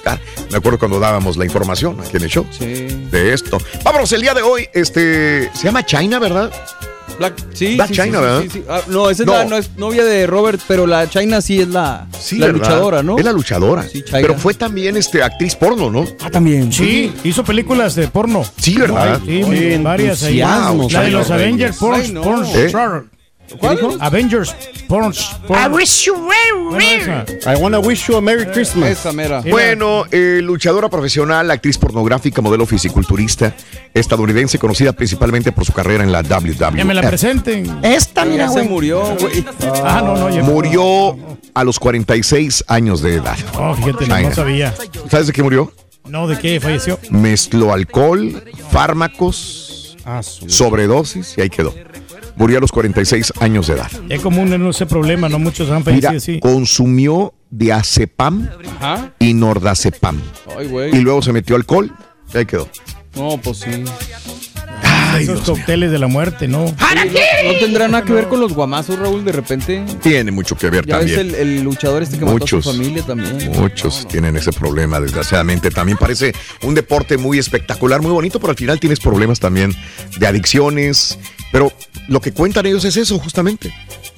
[0.05, 2.65] Car- Me acuerdo cuando dábamos la información aquí en el show Sí.
[3.11, 3.59] de esto.
[3.85, 6.51] Vámonos, el día de hoy, este, se llama China, ¿verdad?
[7.21, 8.43] Black, sí, Black sí, China, ¿verdad?
[8.43, 8.65] sí, sí.
[8.67, 9.35] Ah, no, esa es No.
[9.35, 13.03] la no es novia de Robert, pero la China sí es la, Sí, la luchadora,
[13.03, 13.19] ¿no?
[13.19, 13.83] Es la luchadora.
[13.83, 14.19] Sí, China.
[14.23, 16.07] Pero fue también este, actriz porno, ¿no?
[16.23, 16.73] Ah, también.
[16.73, 18.43] Sí, hizo películas de porno.
[18.57, 19.21] Sí, ¿verdad?
[19.25, 19.43] Sí,
[19.83, 20.39] varias ahí.
[20.39, 21.31] La de China los.
[21.31, 22.03] Avengers porn,
[23.59, 23.77] ¿Cuál?
[23.77, 23.97] dijo?
[24.01, 24.55] Avengers
[24.89, 25.13] porn.
[25.47, 25.61] porn.
[25.63, 26.15] I wish you
[26.79, 27.25] esa.
[27.53, 28.91] I wanna wish you a Merry Christmas.
[28.91, 29.41] Esa mera.
[29.49, 33.55] Bueno, eh, luchadora profesional, actriz pornográfica, modelo fisiculturista,
[33.95, 36.77] estadounidense, conocida principalmente por su carrera en la WWE.
[36.77, 37.81] Que me la presenten.
[37.83, 38.69] Esta, mira, Ya se güey.
[38.69, 39.45] murió, güey.
[39.85, 40.31] Ah, no, no.
[40.31, 41.17] ya- Murió
[41.55, 43.37] a los 46 años de edad.
[43.59, 44.75] Oh, fíjate, no, sabía.
[45.11, 45.73] ¿Sabes de qué murió?
[46.09, 46.99] No, ¿de qué falleció?
[47.11, 51.75] Mezcló alcohol, fármacos, Ah, sobredosis y ahí quedó.
[52.41, 53.91] Murió a los 46 años de edad.
[54.09, 55.39] Es común en ese problema, ¿no?
[55.39, 56.41] Muchos han Mira, fallecido así.
[56.41, 58.49] consumió diazepam
[58.81, 59.13] Ajá.
[59.19, 60.19] y nordazepam.
[60.59, 61.03] Ay, Y güey.
[61.03, 61.93] luego se metió alcohol
[62.33, 62.67] y ahí quedó.
[63.15, 63.85] No, pues sí.
[64.83, 65.57] Ay, Esos Dios mío.
[65.57, 66.65] cócteles de la muerte, ¿no?
[66.67, 69.85] No tendrá nada que ver con los guamazos, Raúl, de repente.
[70.03, 71.35] Tiene mucho que ver Ya ves también.
[71.41, 72.65] el, el luchador este que mató a Muchos.
[72.65, 73.51] su familia también.
[73.53, 75.71] Muchos tienen ese problema, desgraciadamente.
[75.71, 76.33] También parece
[76.63, 79.75] un deporte muy espectacular, muy bonito, pero al final tienes problemas también
[80.19, 81.19] de adicciones.
[81.53, 81.73] Pero
[82.11, 83.73] lo que cuentan ellos es eso, justamente.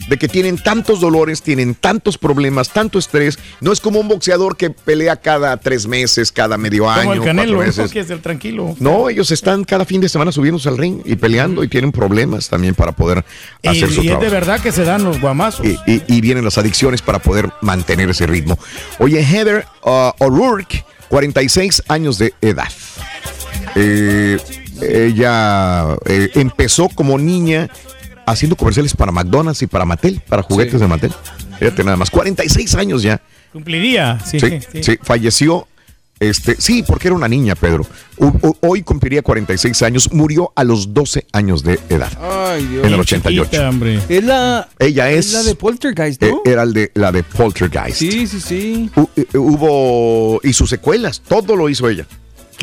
[0.08, 3.38] De que tienen tantos dolores, tienen tantos problemas, tanto estrés.
[3.60, 7.02] No es como un boxeador que pelea cada tres meses, cada medio año.
[7.02, 8.74] Como el Canelo, que es el tranquilo.
[8.80, 12.48] No, ellos están cada fin de semana subiéndose al ring y peleando y tienen problemas
[12.48, 13.24] también para poder
[13.62, 14.24] Y, hacer su y es trabajo.
[14.24, 15.64] de verdad que se dan los guamazos.
[15.64, 18.58] Y, y- y vienen las adicciones para poder mantener ese ritmo.
[18.98, 22.68] Oye, Heather uh, O'Rourke, 46 años de edad.
[23.76, 24.38] Eh,
[24.90, 27.68] ella eh, empezó como niña
[28.26, 30.80] haciendo comerciales para McDonald's y para Mattel, para juguetes Sí.
[30.80, 31.12] de Mattel.
[31.58, 33.20] Fíjate nada más, 46 años ya.
[33.52, 34.18] Cumpliría.
[34.24, 34.82] Sí, Sí, sí.
[34.82, 35.66] sí, falleció
[36.20, 37.84] Este, sí, porque era una niña, Pedro.
[38.60, 42.12] Hoy cumpliría 46 años, murió a los 12 años de edad.
[42.20, 42.86] Ay, Dios.
[42.86, 43.50] En el 88.
[44.08, 44.68] Es la.
[44.78, 45.32] Ella es.
[45.32, 46.42] la de Poltergeist, eh, ¿no?
[46.44, 47.98] era el de, la de Poltergeist.
[47.98, 48.90] Sí, sí, sí.
[49.16, 50.38] Eh, hubo.
[50.44, 52.06] Y sus secuelas, todo lo hizo ella.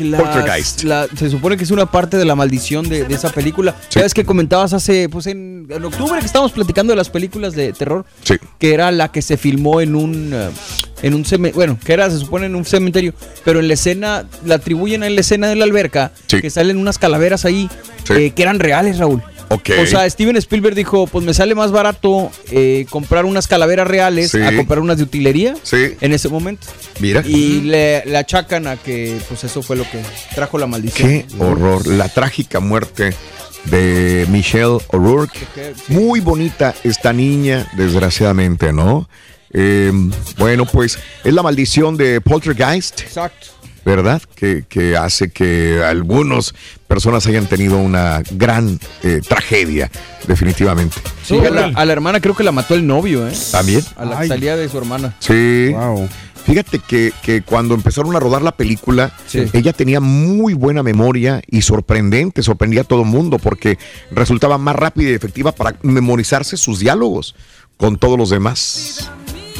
[0.04, 3.74] Las- la- se supone que es una parte de la maldición de, de esa película.
[3.88, 7.72] Sabes que comentabas hace, pues en, en octubre que estábamos platicando de las películas de
[7.72, 8.34] terror, Sí.
[8.58, 10.48] que era la que se filmó en un, eh,
[11.02, 14.24] en un cementerio, bueno, que era, se supone, en un cementerio, pero en la escena,
[14.44, 17.68] la atribuyen en la escena de la alberca, que salen unas calaveras ahí,
[18.10, 19.22] eh, que eran reales, Raúl.
[19.52, 19.70] Ok.
[19.82, 24.30] O sea, Steven Spielberg dijo, pues me sale más barato eh, comprar unas calaveras reales
[24.30, 24.40] Sí.
[24.40, 25.94] a comprar unas de utilería Sí.
[26.00, 26.68] en ese momento.
[27.00, 27.22] Mira.
[27.26, 30.00] Y le, le achacan a que pues eso fue lo que
[30.36, 31.08] trajo la maldición.
[31.08, 31.84] Qué horror.
[31.88, 33.12] La trágica muerte
[33.64, 35.38] de Michelle O'Rourke.
[35.88, 39.08] Muy bonita esta niña, desgraciadamente, ¿no?
[39.52, 39.90] Eh,
[40.38, 43.00] bueno, pues es la maldición de Poltergeist.
[43.00, 43.48] Exacto.
[43.84, 44.22] ¿Verdad?
[44.36, 46.54] Que, que hace que algunas
[46.90, 49.88] personas hayan tenido una gran eh, tragedia,
[50.26, 50.96] definitivamente.
[51.22, 53.32] Sí, a, la, a la hermana creo que la mató el novio, ¿eh?
[53.52, 53.84] ¿También?
[53.96, 54.26] A la Ay.
[54.26, 55.14] salida de su hermana.
[55.20, 55.72] Sí.
[56.44, 59.12] Fíjate que, que cuando empezaron a rodar la película,
[59.52, 63.78] ella tenía muy buena memoria y sorprendente, sorprendía a todo el mundo porque
[64.10, 67.36] resultaba más rápida y efectiva para memorizarse sus diálogos
[67.76, 69.10] con todos los demás.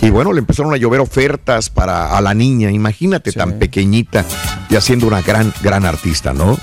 [0.02, 4.24] Y bueno, le empezaron a llover ofertas para a la niña, imagínate, tan pequeñita
[4.68, 6.58] y haciendo una gran, gran artista, ¿no?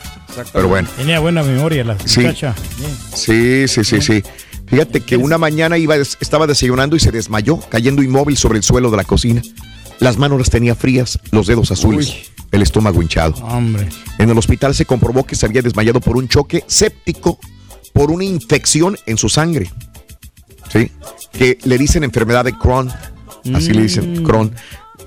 [0.53, 0.87] Pero bueno.
[0.97, 2.21] Tenía buena memoria la Sí.
[2.21, 2.55] muchacha.
[3.13, 4.23] Sí, sí, sí, sí.
[4.67, 8.91] Fíjate que una mañana iba, estaba desayunando y se desmayó, cayendo inmóvil sobre el suelo
[8.91, 9.41] de la cocina.
[9.99, 13.33] Las manos las tenía frías, los dedos azules, el estómago hinchado.
[13.45, 13.87] Hombre.
[14.19, 17.39] En el hospital se comprobó que se había desmayado por un choque séptico,
[17.93, 19.71] por una infección en su sangre.
[20.71, 20.91] ¿Sí?
[21.31, 22.91] Que le dicen enfermedad de Crohn.
[23.53, 24.53] Así le dicen, Crohn.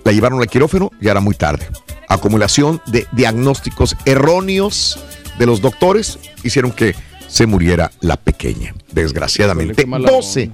[0.05, 1.69] La llevaron al quirófano y era muy tarde.
[2.09, 4.99] Acumulación de diagnósticos erróneos
[5.41, 6.95] de los doctores hicieron que
[7.27, 9.85] se muriera la pequeña, desgraciadamente.
[9.85, 10.51] 12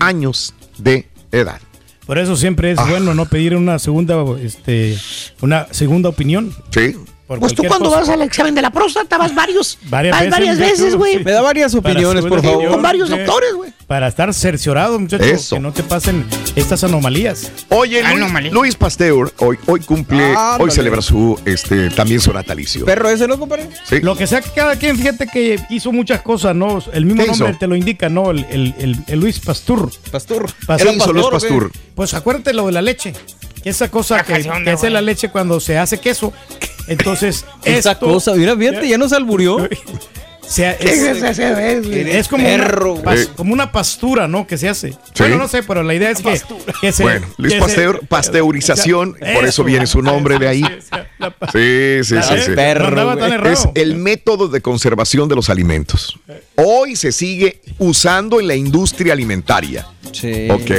[0.00, 1.60] años de edad.
[2.06, 2.86] Por eso siempre es Ah.
[2.88, 4.96] bueno no pedir una segunda, este,
[5.42, 6.52] una segunda opinión.
[6.70, 6.96] Sí.
[7.40, 8.00] Por Pues tú cuando cosa.
[8.00, 11.18] vas al examen de la próstata vas varios, Varias vas veces, varias veces, güey.
[11.18, 11.24] sí.
[11.24, 12.68] Me da varias opiniones, por favor.
[12.68, 13.72] Con varios doctores, güey.
[13.86, 15.56] Para estar cerciorado, muchachos, Eso.
[15.56, 16.24] que no te pasen
[16.56, 17.50] estas anomalías.
[17.68, 22.84] Oye, Luis, Luis Pasteur hoy, hoy cumple, hoy celebra su, este, también su natalicio.
[22.86, 23.68] Perro ese, ¿no, compadre?
[23.88, 24.00] Sí.
[24.00, 26.82] Lo que sea que cada quien, fíjate que hizo muchas cosas, ¿no?
[26.92, 27.58] El mismo ¿Qué nombre hizo?
[27.58, 28.30] te lo indica, ¿no?
[28.30, 29.90] El, el- el- el Luis Pastur.
[30.10, 30.50] Pastur.
[30.78, 31.70] ¿Qué hizo Luis Pastur?
[31.94, 33.12] Pues acuérdate lo de la leche.
[33.64, 36.32] Esa cosa que, que hace la leche cuando se hace queso.
[36.88, 39.68] Entonces, Esa esto- cosa, mira, fíjate, ya nos alburió.
[40.46, 42.10] sea, ¿Qué es ese, güey?
[42.10, 44.46] es como, perro, una, pas- como una pastura, ¿no?
[44.46, 44.92] Que se hace.
[45.18, 46.38] Bueno, no sé, pero la idea es que,
[46.80, 47.02] que se.
[47.04, 49.64] Bueno, Luis que Pasteur, se- pasteurización, por eso Eso.
[49.64, 50.62] viene su nombre de ahí.
[51.52, 52.34] Sí, sí, sí.
[52.46, 52.52] sí.
[52.58, 53.16] errado.
[53.48, 56.18] Es el método de conservación de los alimentos.
[56.56, 59.86] Hoy se sigue usando en la industria alimentaria.
[60.12, 60.48] Sí.
[60.50, 60.70] Ok.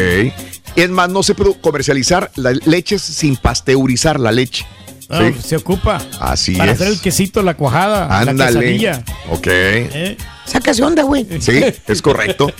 [0.76, 4.66] Es más, no se puede comercializar las leches sin pasteurizar la leche.
[5.14, 5.42] Ah, Sí.
[5.48, 6.02] Se ocupa.
[6.20, 6.82] Así Para es.
[6.82, 8.60] hacer el quesito, la cuajada, la Ándale.
[8.60, 9.04] quesadilla.
[9.30, 9.48] Ok.
[9.48, 10.18] ¿eh?
[10.46, 11.26] Sácase onda, güey.
[11.40, 12.52] Sí, es correcto.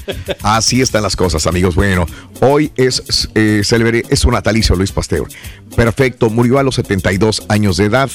[0.42, 1.76] Así están las cosas, amigos.
[1.76, 2.06] Bueno,
[2.40, 5.28] hoy es, eh, celebre- es su natalicio Luis Pasteur.
[5.76, 8.10] Perfecto, murió a los 72 años de edad.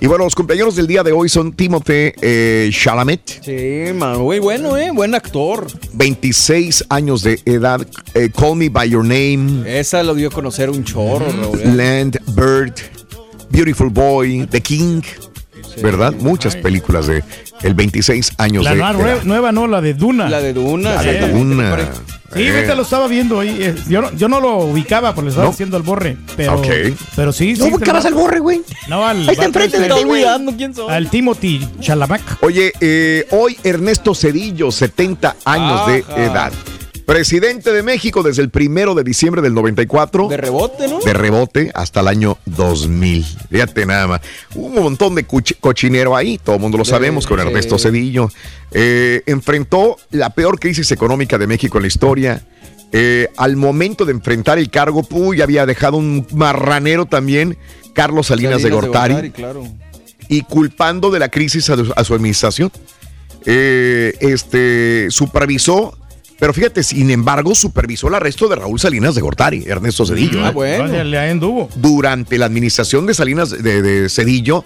[0.00, 4.40] Y bueno, los compañeros del día de hoy son Timothée eh, Chalamet, Sí, man, muy
[4.40, 4.90] bueno, ¿eh?
[4.92, 5.68] Buen actor.
[5.94, 7.80] 26 años de edad.
[8.14, 11.60] eh, Call Me By Your Name, Esa lo dio a conocer un chorro, Raúl.
[11.60, 11.72] ¿eh?
[11.74, 12.74] Land, Bird,
[13.54, 15.00] Beautiful Boy, The King.
[15.80, 16.12] ¿Verdad?
[16.18, 17.22] Muchas películas de
[17.62, 19.22] el 26 años La de nueva, edad.
[19.24, 20.28] nueva, no, la de Duna.
[20.28, 20.94] La de Duna.
[20.94, 21.08] La sí.
[21.08, 21.76] de Duna.
[22.34, 22.50] Sí, Eh.
[22.54, 23.56] ahorita lo estaba viendo ahí.
[23.60, 25.52] eh, Yo no, yo no lo ubicaba porque le estaba ¿No?
[25.52, 26.16] haciendo al borre.
[26.36, 26.66] Pero, Ok.
[27.16, 27.54] pero sí.
[27.54, 28.62] No sí, ubicabas te al borre, güey.
[28.88, 29.20] No, al.
[29.20, 30.24] Ahí está enfrente de ti, güey.
[30.56, 30.92] quién soy.
[30.92, 32.22] Al Timothy Chalamet.
[32.40, 36.52] Oye, eh, hoy Ernesto Cedillo, 70 años de edad.
[37.06, 40.28] Presidente de México desde el primero de diciembre del 94.
[40.28, 41.00] De rebote, ¿no?
[41.00, 43.24] de rebote hasta el año 2000.
[43.50, 44.20] Fíjate nada más.
[44.54, 45.26] Un montón de
[45.60, 47.78] cochinero ahí, todo el mundo lo De- sabemos, con Ernesto.
[47.78, 48.30] Cedillo.
[48.72, 52.46] Eh, enfrentó la peor crisis económica de México en la historia.
[52.92, 57.58] Eh, al momento de enfrentar el cargo, puy, había dejado un marranero también,
[57.92, 59.64] Carlos Salinas, de Gortari, claro.
[60.28, 62.70] y culpando de la crisis a, a su administración.
[63.46, 65.98] Eh, este supervisó,
[66.44, 70.44] pero fíjate, sin embargo, supervisó el arresto de Raúl Salinas de Gortari, Ernesto Cedillo.
[70.44, 70.52] Ah, ¿eh?
[70.52, 71.70] bueno.
[71.76, 74.62] Durante la administración de Salinas de, de Cedillo,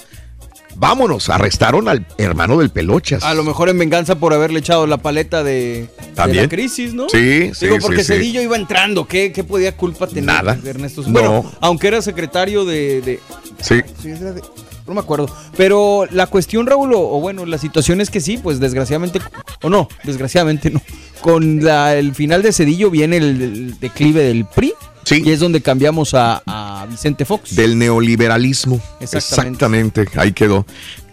[0.74, 3.22] vámonos, arrestaron al hermano del Pelochas.
[3.22, 7.08] A lo mejor en venganza por haberle echado la paleta de, la crisis, ¿no?
[7.10, 8.14] Sí, sí, Digo, sí, porque sí.
[8.14, 9.06] Cedillo iba entrando.
[9.06, 10.56] ¿Qué, qué podía culpa tener Nada.
[10.56, 11.02] de Ernesto?
[11.02, 11.10] No.
[11.12, 13.20] Bueno, aunque era secretario de- de,
[13.60, 13.82] Sí.
[14.02, 14.42] Sí, era de-
[14.88, 15.30] no me acuerdo.
[15.56, 19.20] Pero la cuestión, Raúl, o, o bueno, la situación es que sí, pues desgraciadamente,
[19.62, 20.82] o no, desgraciadamente no.
[21.20, 24.72] Con la- el final de Cedillo viene el, el declive del PRI.
[25.04, 25.22] Sí.
[25.24, 27.56] Y es donde cambiamos a, a Vicente Fox.
[27.56, 28.80] Del neoliberalismo.
[29.00, 30.02] Exactamente.
[30.02, 30.06] Exactamente.
[30.20, 30.66] Ahí quedó.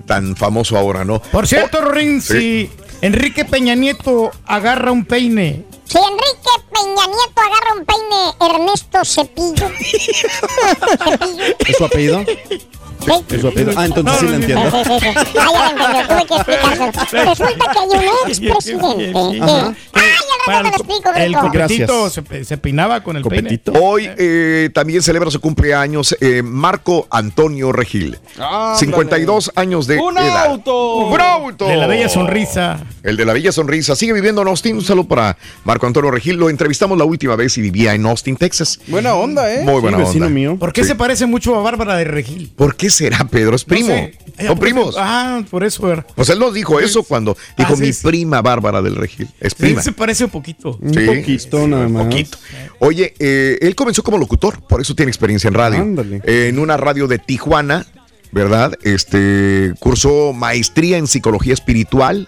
[0.05, 1.19] Tan famoso ahora, ¿no?
[1.21, 2.37] Por cierto, Rin, sí.
[2.39, 2.69] si
[3.01, 9.67] Enrique Peña Nieto agarra un peine, Si Enrique Peña Nieto agarra un peine, Ernesto Cepillo.
[10.99, 11.55] Cepillo.
[11.67, 12.23] ¿Es su apellido?
[13.29, 13.73] ¿Es su apellido?
[13.75, 14.71] Ah, entonces sí lo entiendo.
[14.71, 15.07] Sí, sí, sí.
[15.15, 17.25] Ah, ya lo entendió, tuve que explicárselo.
[17.29, 19.41] Resulta que hay un expresidente que...
[19.41, 19.75] Ajá.
[19.93, 20.03] ¡Ay,
[20.47, 21.41] al rato te lo explico, el Rico!
[21.41, 23.59] copetito se, se peinaba con el peine.
[23.81, 28.19] Hoy eh, también celebra su cumpleaños eh, Marco Antonio Regil.
[28.39, 30.45] Ah, 52 años de ¡Un edad.
[30.47, 30.97] auto!
[31.07, 31.67] ¡Un auto!
[31.67, 32.79] De la bella sonrisa.
[33.03, 33.95] El de la bella sonrisa.
[33.95, 34.75] Sigue viviendo en Austin.
[34.75, 36.35] Un saludo para Marco Antonio Regil.
[36.37, 38.79] Lo entrevistamos la última vez y vivía en Austin, Texas.
[38.87, 39.63] Buena onda, ¿eh?
[39.63, 40.57] Muy buena onda.
[40.59, 40.89] ¿Por qué Sí.
[40.89, 42.51] se parece mucho a Bárbara de Regil?
[42.55, 43.55] ¿Por qué será, Pedro?
[43.55, 43.89] Es primo.
[43.89, 44.17] No sé.
[44.37, 44.95] Ella Son primos.
[44.97, 46.05] Ah, por eso era.
[46.15, 48.05] Pues él nos dijo eso cuando dijo Ah, sí, mi sí.
[48.05, 49.29] prima Bárbara del Regil.
[49.39, 49.81] Es Sí, prima.
[49.81, 50.77] se parece un poquito.
[50.91, 52.03] Sí, poquito nada más.
[52.05, 52.37] poquito.
[52.79, 55.79] Oye, eh, él comenzó como locutor, por eso tiene experiencia en radio.
[55.81, 56.21] Ándale.
[56.25, 57.85] Eh, en una radio de Tijuana,
[58.31, 58.77] ¿verdad?
[58.83, 62.27] Este cursó maestría en psicología espiritual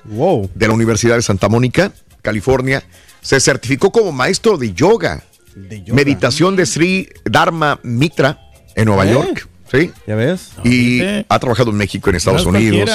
[0.56, 1.92] de la Universidad de Santa Mónica,
[2.22, 2.84] California.
[3.22, 5.24] Se certificó como maestro de yoga,
[5.92, 8.40] meditación de Sri Dharma Mitra
[8.76, 9.12] en Nueva ¿Eh?
[9.14, 9.50] York.
[9.72, 9.92] ¿Sí?
[10.08, 10.52] ¿Ya ves?
[10.64, 12.90] Y ha trabajado en México, en Estados No Unidos.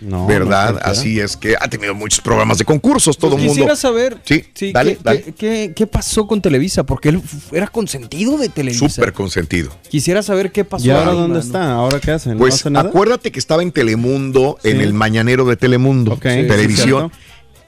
[0.00, 0.78] No, no ¿Verdad?
[0.82, 3.52] Así es que ha tenido muchos programas de concursos, todo el mundo.
[3.54, 5.22] Quisiera saber Sí, sí, dale, ¿qué, dale.
[5.22, 6.84] qué- qué- qué pasó con Televisa?
[6.84, 7.22] Porque él
[7.52, 8.88] era consentido de Televisa.
[8.88, 9.70] Súper consentido.
[9.88, 10.84] Quisiera saber qué pasó.
[10.86, 11.40] ¿Y ahora ahí, dónde mano.
[11.46, 11.72] está?
[11.72, 12.32] ¿Ahora qué hacen?
[12.32, 12.88] ¿No Pues hace nada?
[12.88, 17.12] acuérdate que estaba en Telemundo, en el mañanero de Telemundo, sí, televisión,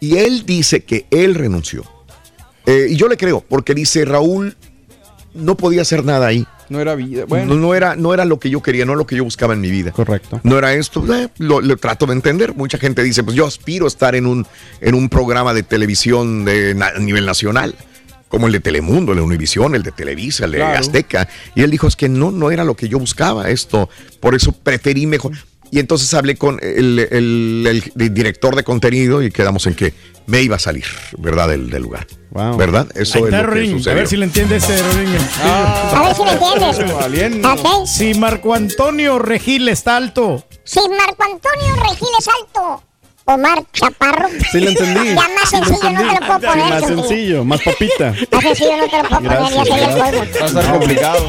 [0.00, 1.84] y él dice que él renunció.
[2.66, 4.54] Eh, y yo le creo, porque dice Raúl
[5.35, 6.47] no podía hacer nada ahí.
[6.68, 7.24] No era vida.
[7.26, 9.55] Bueno, No, no era, no era lo que yo quería, no lo que yo buscaba
[9.55, 9.91] en mi vida.
[9.93, 10.41] Correcto.
[10.45, 12.55] No era esto, eh, lo, lo trato de entender.
[12.55, 14.47] Mucha gente dice, pues yo aspiro a estar en un,
[14.83, 17.74] en un programa de televisión de na- a nivel nacional,
[18.29, 20.79] como el de Telemundo, el de Univisión, el de Televisa, el de Claro.
[20.79, 21.26] Azteca.
[21.55, 23.89] Y él dijo, es que no, no era lo que yo buscaba esto,
[24.20, 25.33] por eso preferí mejor.
[25.70, 29.92] Y entonces hablé con el, el- el director de contenido y quedamos en que
[30.26, 30.84] me iba a salir,
[31.18, 31.48] ¿verdad?
[31.48, 32.06] Del, del lugar.
[32.56, 32.86] ¿Verdad?
[32.94, 33.80] Eso es lo que.
[33.90, 35.08] A ver si le entiendes ese, Rorín.
[35.08, 37.46] A ver si me entiendes.
[37.86, 42.84] Si Marco Antonio Regil está alto, Si Marco Antonio Regil es alto,
[43.29, 44.29] Omar Chaparro.
[44.51, 45.09] Sí lo entendí.
[45.14, 46.70] Ya más sencillo no te lo puedo poner.
[46.70, 48.14] Más sencillo, más papita.
[48.33, 50.11] Más sencillo no te lo puedo poner, ya Gracias, sería el gracias.
[50.11, 50.18] juego.
[50.18, 51.29] Va a estar complicado.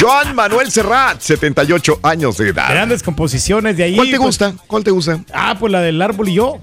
[0.00, 2.68] Joan Manuel Serrat, 78 años de edad.
[2.70, 3.94] grandes composiciones de ahí.
[3.96, 4.54] ¿Cuál te pues- gusta?
[4.66, 5.20] ¿Cuál te gusta?
[5.32, 6.58] Ah, pues la del árbol y yo.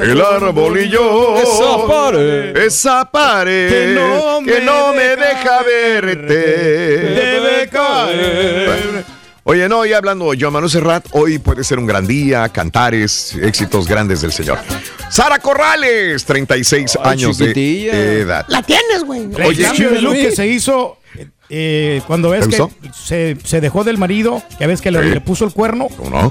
[0.00, 1.36] El árbol y yo.
[1.36, 2.56] Esa pared.
[2.56, 3.96] Esa pared.
[4.46, 6.34] Que no me me deja deja verte.
[6.34, 9.04] Debe caer.
[9.44, 13.34] Oye, no, y hablando de Joan Manuel Serrat, hoy puede ser un gran día, cantares,
[13.34, 14.58] éxitos grandes del Señor.
[15.10, 17.92] Sara Corrales, 36 Ay, años chiquitilla.
[17.92, 18.44] de edad.
[18.48, 19.22] La tienes, güey.
[19.22, 20.22] El Oye, cambio de look sí.
[20.22, 20.98] que se hizo
[21.54, 25.08] eh, cuando ves ¿Te que se, se dejó del marido, ya ves que le, Sí.
[25.10, 25.88] le puso el cuerno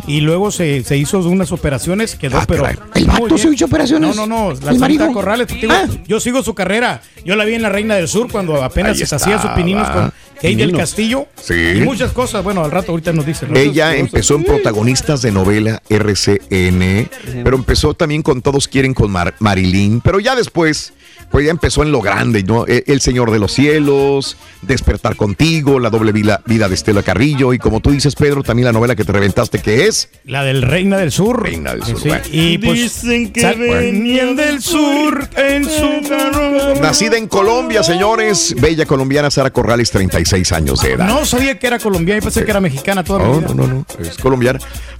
[0.07, 2.77] y luego se, se hizo unas operaciones, quedó Ah, pero caray.
[2.95, 4.15] ¿El vato se hizo operaciones?
[4.15, 4.73] No, no, no, la.
[4.73, 5.85] Santa Corrales, digo, Ah.
[6.07, 7.01] yo sigo su carrera.
[7.23, 10.11] Yo la vi en La Reina del Sur cuando apenas se hacía sus pininos con
[10.35, 10.75] Kate del.
[10.75, 11.53] Castillo Sí.
[11.75, 12.43] y muchas cosas.
[12.43, 13.45] Bueno, al rato ahorita nos dice.
[13.47, 13.55] ¿no?
[13.55, 17.09] Ella empezó en protagonistas de novela RCN,
[17.43, 20.93] pero empezó también con Todos quieren con Mar- Marilyn, pero ya después,
[21.31, 22.65] pues ya empezó en lo grande, ¿no?
[22.67, 27.53] E- El Señor de los Cielos, Despertar contigo, La doble vida, vida de Estela Carrillo
[27.53, 30.61] y como tú dices, Pedro, también la novela que te reventaste que es La del
[30.61, 31.41] Reina del Sur.
[31.43, 32.23] Reina del Sur, Sí, bueno.
[32.31, 36.75] Y pues Dicen que venían del sur en su carro.
[36.81, 41.07] Nacida en Colombia, señores, bella colombiana Sara Corrales, 36 años de edad.
[41.07, 43.47] No sabía que era colombiana y pensé que era mexicana toda mi No, vida.
[43.49, 44.59] no, no, no, es colombiana.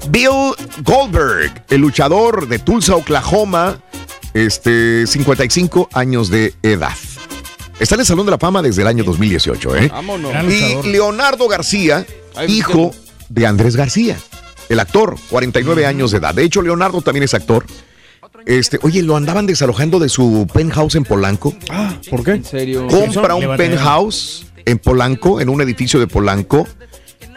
[0.10, 0.30] Bill
[0.84, 3.78] Goldberg, el luchador de Tulsa, Oklahoma,
[4.34, 6.94] este, 55 años de edad.
[7.80, 9.88] Está en el Salón de la Fama desde el año 2018, ¿eh?
[9.88, 10.32] Vámonos.
[10.52, 12.06] Y Leonardo García,
[12.48, 12.94] hijo
[13.30, 14.18] de Andrés García,
[14.70, 16.36] el actor, 49 años de edad.
[16.36, 17.66] De hecho, Leonardo también es actor.
[18.46, 21.56] Este, oye, lo andaban desalojando de su penthouse en Polanco.
[21.70, 22.32] Ah, ¿por qué?
[22.32, 22.88] En serio.
[22.88, 26.68] Compra un penthouse en Polanco, en un edificio de Polanco,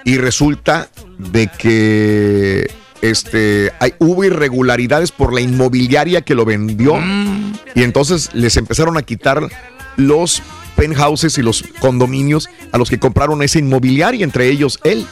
[0.05, 2.71] y resulta de que
[3.11, 6.97] este, hay, hubo irregularidades por la inmobiliaria que lo vendió,
[7.75, 9.49] y entonces les empezaron a quitar
[9.97, 10.43] los
[10.77, 15.07] penthouses y los condominios a los que compraron esa inmobiliaria, entre ellos él.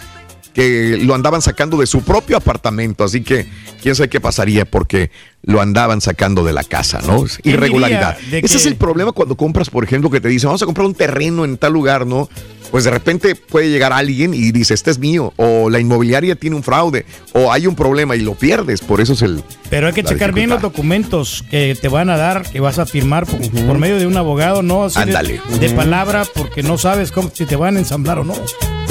[0.54, 3.46] Que lo andaban sacando de su propio apartamento, así que
[3.82, 5.10] quién sabe qué pasaría porque
[5.42, 7.24] lo andaban sacando de la casa, ¿no?
[7.24, 8.16] Es ¿Quién Irregularidad.
[8.30, 10.94] Ese es el problema cuando compras, por ejemplo, que te dicen, vamos a comprar un
[10.94, 12.28] terreno en tal lugar, ¿no?
[12.70, 16.56] Pues de repente puede llegar alguien y dice, este es mío, o la inmobiliaria tiene
[16.56, 19.42] un fraude, o hay un problema y lo pierdes, por eso es el...
[19.68, 22.86] Pero hay que checar bien los documentos que te van a dar, que vas a
[22.86, 25.40] firmar por, por medio de un abogado, no así de- Ándale.
[25.60, 28.34] de, palabra, porque no sabes cómo, si te van a ensamblar o no.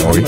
[0.07, 0.23] Oye.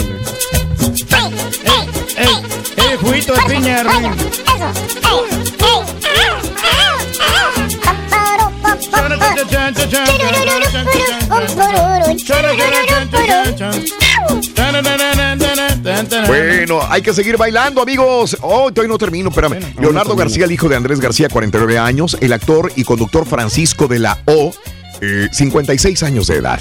[16.28, 18.38] Bueno, hay que seguir bailando, amigos.
[18.42, 19.60] Oh, todavía no termino, espérame.
[19.80, 24.00] Leonardo García, el hijo de Andrés García, 49 años, el actor y conductor Francisco de
[24.00, 24.54] la O,
[25.02, 26.60] eh, 56 años de edad.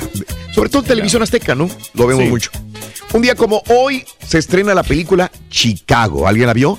[0.54, 1.68] Sobre todo en televisión azteca, ¿no?
[1.94, 2.30] Lo vemos Sí.
[2.30, 2.50] mucho.
[3.14, 6.26] Un día como hoy se estrena la película Chicago.
[6.26, 6.78] ¿Alguien la vio?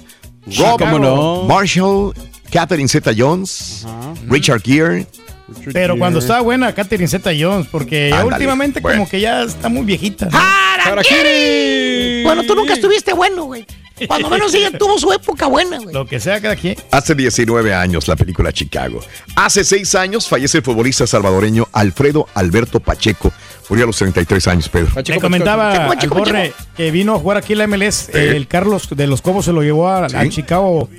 [0.57, 1.43] Rob ¿Cómo no?
[1.45, 2.13] Marshall,
[2.51, 3.85] Catherine Zeta Jones,
[4.27, 5.07] Richard Gere.
[5.71, 8.99] Pero cuando estaba buena Catherine Zeta Jones, porque Ándale, últimamente bueno.
[8.99, 10.29] como que ya está muy viejita.
[10.33, 12.23] ¡Harakiri!
[12.23, 13.65] Bueno, tú nunca estuviste bueno, güey.
[14.07, 15.93] Cuando menos ella tuvo su época buena, güey.
[15.93, 16.75] Lo que sea cada quien.
[16.91, 18.99] Hace 19 años la película Chicago.
[19.35, 23.31] Hace 6 años fallece el futbolista salvadoreño Alfredo Alberto Pacheco.
[23.69, 24.91] Murió a los 33 años, Pedro.
[25.07, 28.09] Me comentaba al Borre que vino a jugar aquí la MLS.
[28.13, 30.29] El Carlos de los Cobos se lo llevó a, a Sí.
[30.29, 30.89] Chicago.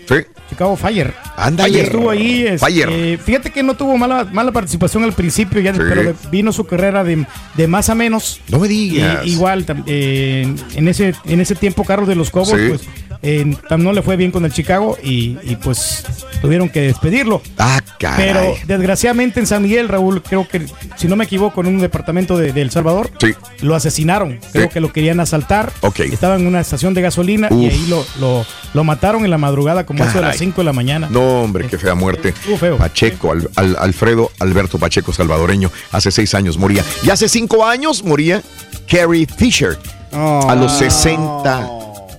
[0.49, 1.15] Chicago Fire.
[1.37, 1.71] Ándale.
[1.73, 2.47] Fire estuvo ahí.
[2.47, 3.19] este, Fire.
[3.19, 5.81] fíjate que no tuvo mala, mala participación al principio, ya, Sí.
[5.89, 8.41] pero vino su carrera de, de más a menos.
[8.49, 9.25] No me digas.
[9.27, 12.67] Y- igual, eh, en, ese, en ese tiempo, Carlos de los Cobos, Sí.
[12.69, 12.83] pues
[13.23, 16.05] eh, no le fue bien con el Chicago y, y, pues
[16.41, 17.41] tuvieron que despedirlo.
[17.59, 18.27] Ah, caray.
[18.33, 22.37] Pero desgraciadamente en San Miguel, Raúl, creo que, si no me equivoco, en un departamento
[22.37, 23.35] de, de El Salvador, Sí.
[23.63, 24.39] lo asesinaron.
[24.53, 24.71] Creo Sí.
[24.75, 25.73] que lo querían asaltar.
[25.81, 26.01] Ok.
[26.01, 28.45] Estaba en una estación de gasolina y ahí lo, lo,
[28.75, 30.39] lo mataron en la madrugada, como eso de las Caray.
[30.39, 31.09] 5 de la mañana.
[31.11, 32.31] No, hombre, qué fea muerte.
[32.31, 32.77] Estuvo feo.
[32.77, 36.85] Pacheco, Al- Al- Alfredo Alberto Pacheco, salvadoreño, hace 6 años moría.
[37.03, 38.43] Y hace 5 años moría
[38.89, 39.79] Carrie Fisher.
[40.13, 41.67] a los 60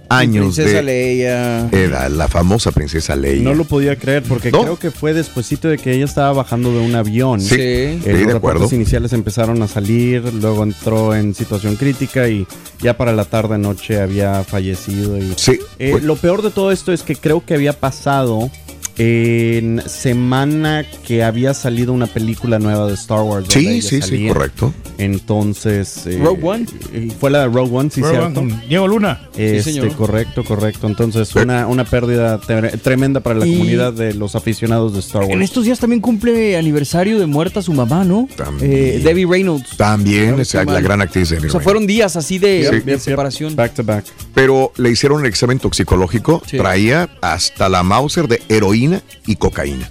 [0.09, 1.67] años Princesa de Leia.
[1.71, 3.43] edad, la famosa princesa Leia.
[3.43, 4.61] No lo podía creer porque ¿No?
[4.61, 7.41] creo que fue despuesito de que ella estaba bajando de un avión.
[7.41, 8.75] Sí, Eh, sí, los de reportes acuerdo.
[8.75, 12.45] iniciales empezaron a salir, luego entró en situación crítica y
[12.81, 15.17] ya para la tarde noche había fallecido.
[15.17, 18.49] Y, Sí, Eh, lo peor de todo esto es que creo que había pasado
[18.97, 23.47] en semana que había salido una película nueva de Star Wars.
[23.49, 24.33] Sí, sí, sí, salía.
[24.33, 24.73] correcto.
[24.97, 26.05] Entonces.
[26.07, 26.65] eh, Rogue One.
[26.93, 28.39] eh, Fue la de Rogue One, sí, Rogue cierto.
[28.41, 29.27] One Diego Luna.
[29.35, 29.93] Este, señor.
[29.95, 30.87] correcto, correcto.
[30.87, 35.23] Entonces, una, una pérdida tre- tremenda para la Y- comunidad de los aficionados de Star
[35.23, 35.41] En Wars.
[35.43, 38.27] estos días también cumple aniversario de muerta su mamá, ¿no?
[38.35, 38.71] También.
[38.71, 39.75] Eh, Debbie Reynolds.
[39.77, 43.55] También es la gran actriz de O sea, fueron días así de, de separación.
[43.55, 44.05] Back to back.
[44.33, 46.41] Pero le hicieron un examen toxicológico.
[46.49, 46.57] Sí.
[46.57, 48.84] Traía hasta la Mauser de heroína
[49.25, 49.89] y cocaína.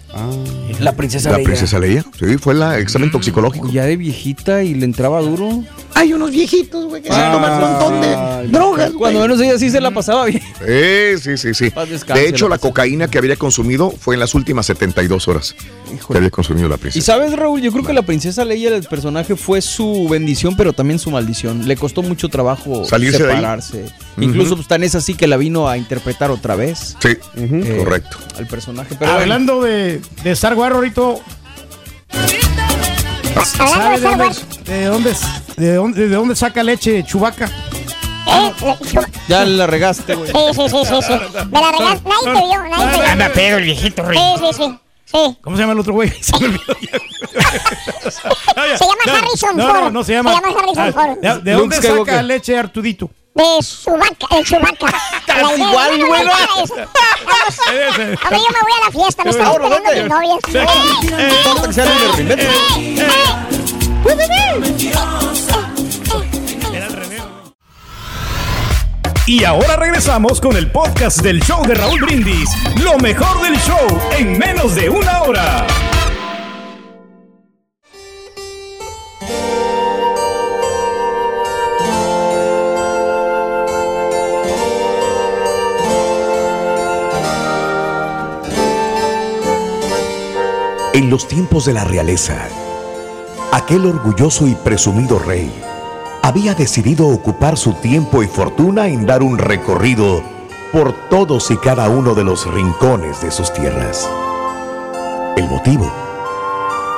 [0.80, 1.46] La princesa La Leia.
[1.46, 2.04] princesa Leia.
[2.18, 3.70] Sí, fue el examen toxicológico.
[3.70, 5.62] Ya de viejita y le entraba duro.
[5.94, 8.98] Hay unos viejitos, güey, que se toman un montón de drogas, güey.
[8.98, 10.42] Cuando menos ella sí se la pasaba bien.
[10.64, 11.72] Sí, sí, sí, sí.
[12.12, 15.54] De hecho, la la cocaína que había consumido fue en las últimas 72 horas
[16.10, 17.06] que había consumido la Y princesa.
[17.06, 20.98] sabes, Raúl, yo creo que la princesa Leia, el personaje, fue su bendición, pero también
[21.00, 21.66] su maldición.
[21.66, 23.36] Le costó mucho trabajo Salirse de ahí.
[23.36, 23.84] separarse.
[24.20, 26.96] Incluso pues, tan es así que la vino a interpretar otra vez.
[27.00, 28.18] Sí, Eh, correcto.
[28.38, 28.94] Al personaje.
[28.98, 29.22] Pero bueno.
[29.22, 31.02] Hablando de, de Star Wars, ahorita.
[33.44, 34.34] ¿Sabe de dónde,
[34.64, 35.16] de dónde,
[35.56, 37.50] de dónde, de dónde saca leche Chubaca?
[38.26, 38.52] Eh,
[39.28, 40.30] Ya la regaste, güey.
[40.30, 41.12] Sí, sí, sí, sí, sí.
[41.50, 42.08] Me la regaste.
[42.08, 43.10] Nadie te vio, nadie te vio.
[43.10, 44.18] Anda, pero el viejito Sí, rey.
[44.38, 44.78] sí, sí.
[45.04, 45.38] Sí.
[45.42, 46.10] ¿Cómo se llama el otro güey?
[46.20, 46.98] Se me olvidó ya.
[48.78, 49.80] Se llama Harrison no, Ford.
[49.82, 50.30] No, no se llama.
[50.34, 51.42] Se llama Harrison Ah, Ford.
[51.42, 53.10] ¿De, dónde saca leche Artudito?
[53.34, 54.86] De Chewbacca, de Chewbacca.
[55.26, 56.24] Casi La- igual, güey.
[56.24, 56.70] Vamos.
[57.68, 60.38] A ver, yo me voy a la fiesta, me están esperando mis novias.
[60.46, 60.58] Sí.
[61.10, 63.54] No importa que sea el de reinvento.
[69.26, 72.50] Y ahora regresamos con el podcast del show de Raúl Brindis.
[72.82, 73.78] Lo mejor del show
[74.16, 75.66] en menos de una hora.
[91.04, 92.48] En los tiempos de la realeza,
[93.52, 95.52] aquel orgulloso y presumido rey
[96.22, 100.22] había decidido ocupar su tiempo y fortuna en dar un recorrido
[100.72, 104.08] por todos y cada uno de los rincones de sus tierras.
[105.36, 105.92] El motivo,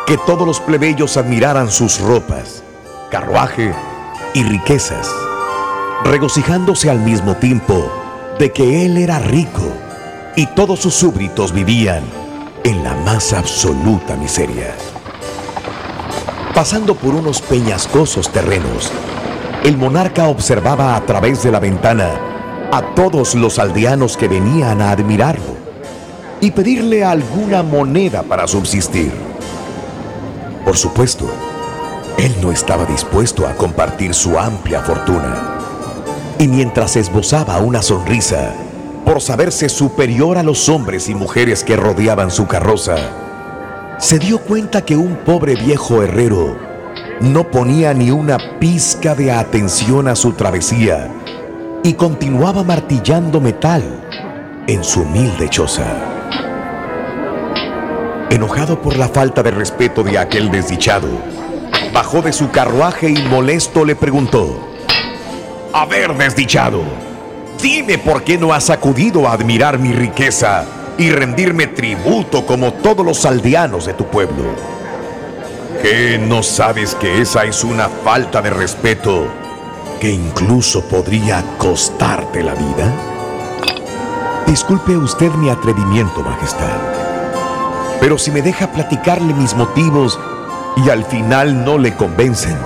[0.07, 2.63] que todos los plebeyos admiraran sus ropas,
[3.11, 3.75] carruaje
[4.35, 5.11] y riquezas,
[6.05, 7.91] regocijándose al mismo tiempo
[8.39, 9.67] de que él era rico
[10.37, 12.05] y todos sus súbditos vivían
[12.67, 14.75] en la más absoluta miseria.
[16.53, 18.91] Pasando por unos peñascosos terrenos,
[19.63, 22.11] el monarca observaba a través de la ventana
[22.73, 25.55] a todos los aldeanos que venían a admirarlo
[26.41, 29.13] y pedirle alguna moneda para subsistir.
[30.65, 31.31] Por supuesto,
[32.19, 35.61] él no estaba dispuesto a compartir su amplia fortuna.
[36.41, 38.55] Y mientras esbozaba una sonrisa,
[39.07, 42.97] por saberse superior a los hombres y mujeres que rodeaban su carroza,
[44.01, 46.59] se dio cuenta que un pobre viejo herrero
[47.21, 51.09] no ponía ni una pizca de atención a su travesía
[51.85, 55.87] y continuaba martillando metal en su humilde choza.
[58.29, 61.09] Enojado por la falta de respeto de aquel desdichado,
[61.95, 64.69] bajó de su carruaje y molesto le preguntó,
[65.73, 66.83] A ver, desdichado,
[67.67, 70.65] dime por qué no has acudido a admirar mi riqueza
[70.99, 74.45] y rendirme tributo como todos los aldeanos de tu pueblo.
[75.83, 79.27] ¿Qué no sabes que esa es una falta de respeto
[80.01, 82.95] que incluso podría costarte la vida?
[84.47, 86.79] Disculpe usted mi atrevimiento, Majestad.
[87.99, 90.21] Pero si me deja platicarle mis motivos
[90.77, 92.57] y al final no le convencen,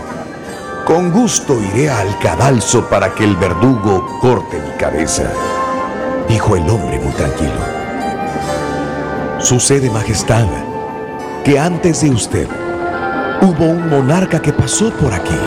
[0.85, 5.31] con gusto iré al cadalso para que el verdugo corte mi cabeza,
[6.29, 7.61] dijo el hombre muy tranquilo.
[9.39, 10.47] Sucede, Majestad,
[11.45, 12.49] que antes de usted
[13.43, 15.39] hubo un monarca que pasó por aquí,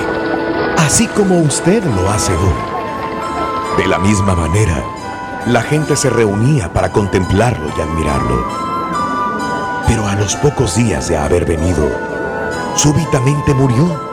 [0.77, 3.77] así como usted lo hace hoy.
[3.77, 4.83] De la misma manera,
[5.47, 8.47] la gente se reunía para contemplarlo y admirarlo.
[9.87, 11.89] Pero a los pocos días de haber venido,
[12.75, 14.12] súbitamente murió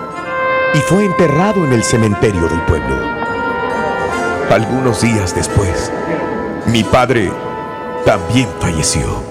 [0.75, 2.97] y fue enterrado en el cementerio del pueblo.
[4.51, 5.93] Algunos días después,
[6.67, 7.31] mi padre
[8.05, 9.23] también falleció.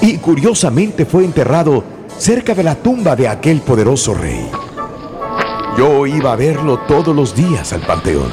[0.00, 1.82] Y curiosamente fue enterrado
[2.16, 4.48] cerca de la tumba de aquel poderoso rey.
[5.76, 8.30] Yo iba a verlo todos los días al panteón.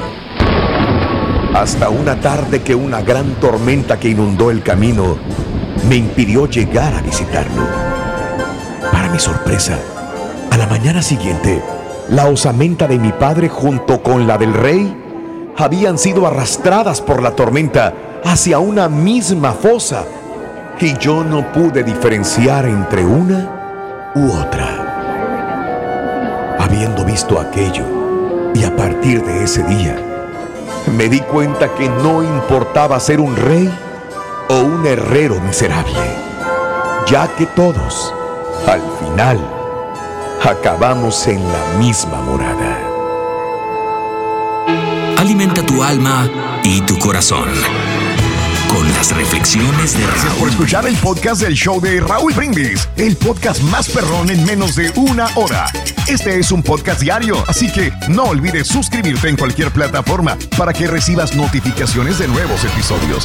[1.54, 5.18] Hasta una tarde que una gran tormenta que inundó el camino
[5.88, 7.62] me impidió llegar a visitarlo.
[8.90, 9.78] Para mi sorpresa,
[10.50, 11.62] a la mañana siguiente,
[12.08, 15.02] la osamenta de mi padre junto con la del rey
[15.56, 17.94] habían sido arrastradas por la tormenta
[18.24, 20.04] hacia una misma fosa
[20.80, 24.80] y yo no pude diferenciar entre una u otra.
[26.58, 27.84] Habiendo visto aquello
[28.54, 29.96] y a partir de ese día,
[30.96, 33.72] me di cuenta que no importaba ser un rey
[34.48, 35.94] o un herrero miserable,
[37.06, 38.12] ya que todos,
[38.66, 39.38] al final,
[40.50, 42.78] acabamos en la misma morada.
[45.16, 46.28] Alimenta tu alma
[46.62, 47.48] y tu corazón
[48.68, 50.50] con las reflexiones de Gracias por Raúl.
[50.50, 54.92] escuchar el podcast del show de Raúl Brindis, el podcast más perrón en menos de
[54.96, 55.66] una hora.
[56.08, 60.88] Este es un podcast diario, así que no olvides suscribirte en cualquier plataforma para que
[60.88, 63.24] recibas notificaciones de nuevos episodios.